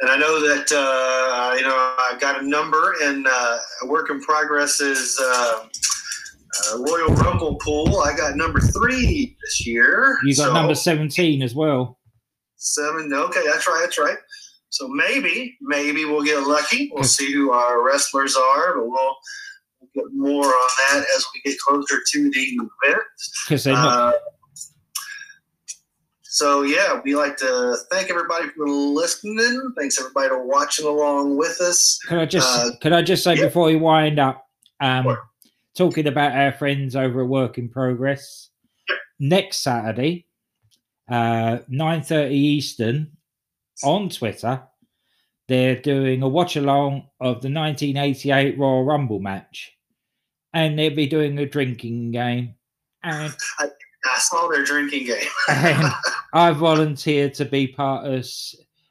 [0.00, 4.10] And I know that uh, you know I've got a number, and uh, a work
[4.10, 5.64] in progress is uh,
[6.74, 8.00] uh, Royal Rumble pool.
[8.00, 10.18] I got number three this year.
[10.24, 11.98] You got So- number seventeen as well.
[12.56, 13.10] Seven.
[13.10, 13.80] Okay, that's right.
[13.84, 14.18] That's right.
[14.68, 16.90] So maybe, maybe we'll get lucky.
[16.92, 19.16] We'll see who our wrestlers are, but we'll,
[19.80, 23.02] we'll get more on that as we get closer to the event.
[23.46, 24.14] Because they're not.
[26.36, 29.72] So yeah, we like to thank everybody for listening.
[29.78, 31.98] Thanks everybody for watching along with us.
[32.06, 33.46] Could I just uh, could I just say yeah.
[33.46, 34.46] before we wind up,
[34.78, 35.30] um, Sure.
[35.74, 38.50] talking about our friends over at Work in Progress,
[39.18, 40.26] next Saturday,
[41.10, 43.12] uh, nine thirty Eastern,
[43.82, 44.62] on Twitter,
[45.48, 49.72] they're doing a watch along of the nineteen eighty eight Royal Rumble match,
[50.52, 52.56] and they'll be doing a drinking game,
[53.02, 53.34] and
[54.14, 55.28] I saw their drinking game.
[55.48, 55.92] and
[56.32, 58.26] I volunteered to be part of,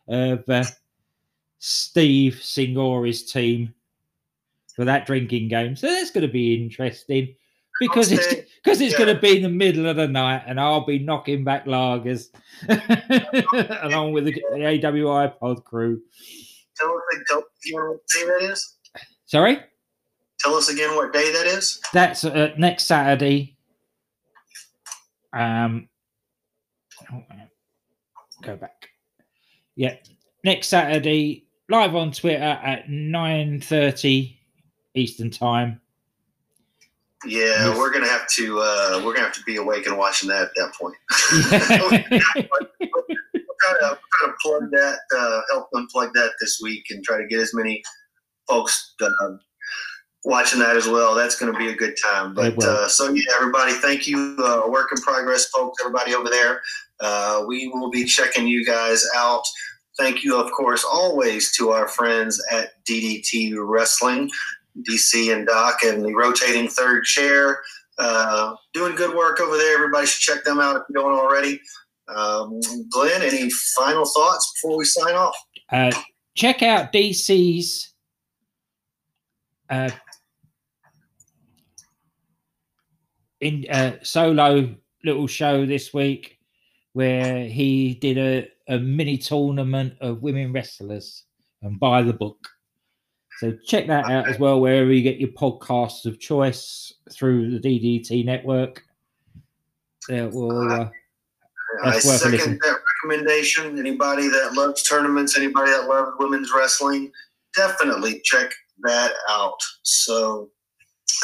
[0.08, 0.64] of uh,
[1.60, 3.74] Steve Singori's team
[4.76, 5.76] for that drinking game.
[5.76, 7.36] So that's going to be interesting
[7.80, 8.28] because it's
[8.64, 9.00] because it's yeah.
[9.06, 12.28] going to be in the middle of the night, and I'll be knocking back lagers
[13.84, 16.02] along with the, the AWI pod crew.
[16.78, 18.76] tell us, tell again what day that is.
[19.26, 19.60] Sorry,
[20.40, 21.82] Tell us again what day that is.
[21.94, 23.58] that's uh, next Saturday.
[25.34, 25.90] Um,
[28.42, 28.90] go back.
[29.76, 29.96] Yeah,
[30.44, 34.40] next Saturday, live on Twitter at nine thirty
[34.94, 35.82] Eastern time.
[37.26, 37.78] Yeah, Yes.
[37.78, 40.52] we're gonna have to uh, we're gonna have to be awake and watching that at
[40.56, 40.96] that point.
[41.10, 41.68] try
[43.80, 47.40] to try to plug that, uh, help unplug that this week, and try to get
[47.40, 47.82] as many
[48.48, 49.10] folks uh,
[50.24, 51.16] watching that as well.
[51.16, 52.34] That's going to be a good time.
[52.34, 55.82] But uh, so yeah, everybody, thank you, uh, work in progress, folks.
[55.84, 56.62] Everybody over there,
[57.00, 59.44] uh, we will be checking you guys out.
[59.98, 64.30] Thank you, of course, always to our friends at DDT Wrestling,
[64.90, 67.62] DC and Doc, and the rotating third chair.
[67.98, 69.76] Uh, doing good work over there.
[69.76, 71.62] Everybody should check them out if you don't already.
[72.10, 75.36] Um, Glenn, any final thoughts before we sign off?
[75.72, 75.92] uh,
[76.36, 77.94] check out DC's
[79.70, 79.90] uh,
[83.40, 86.35] in uh, solo little show this week
[86.96, 91.26] where he did a, a mini tournament of women wrestlers
[91.62, 92.48] and buy the book.
[93.40, 97.60] So check that out as well wherever you get your podcasts of choice through the
[97.60, 98.82] DDT network.
[100.08, 100.90] That will uh,
[101.84, 103.78] That's I second that recommendation.
[103.78, 107.12] Anybody that loves tournaments, anybody that loves women's wrestling,
[107.58, 109.60] definitely check that out.
[109.84, 110.50] So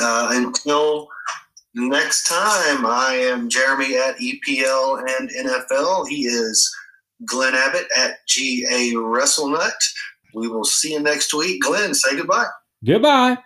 [0.02, 1.08] uh, until
[1.74, 6.08] next time, I am Jeremy at EPL and NFL.
[6.08, 6.74] He is
[7.26, 9.72] Glenn Abbott at GA WrestleNut.
[10.34, 11.62] We will see you next week.
[11.62, 12.48] Glenn, say goodbye.
[12.86, 13.38] goodbye.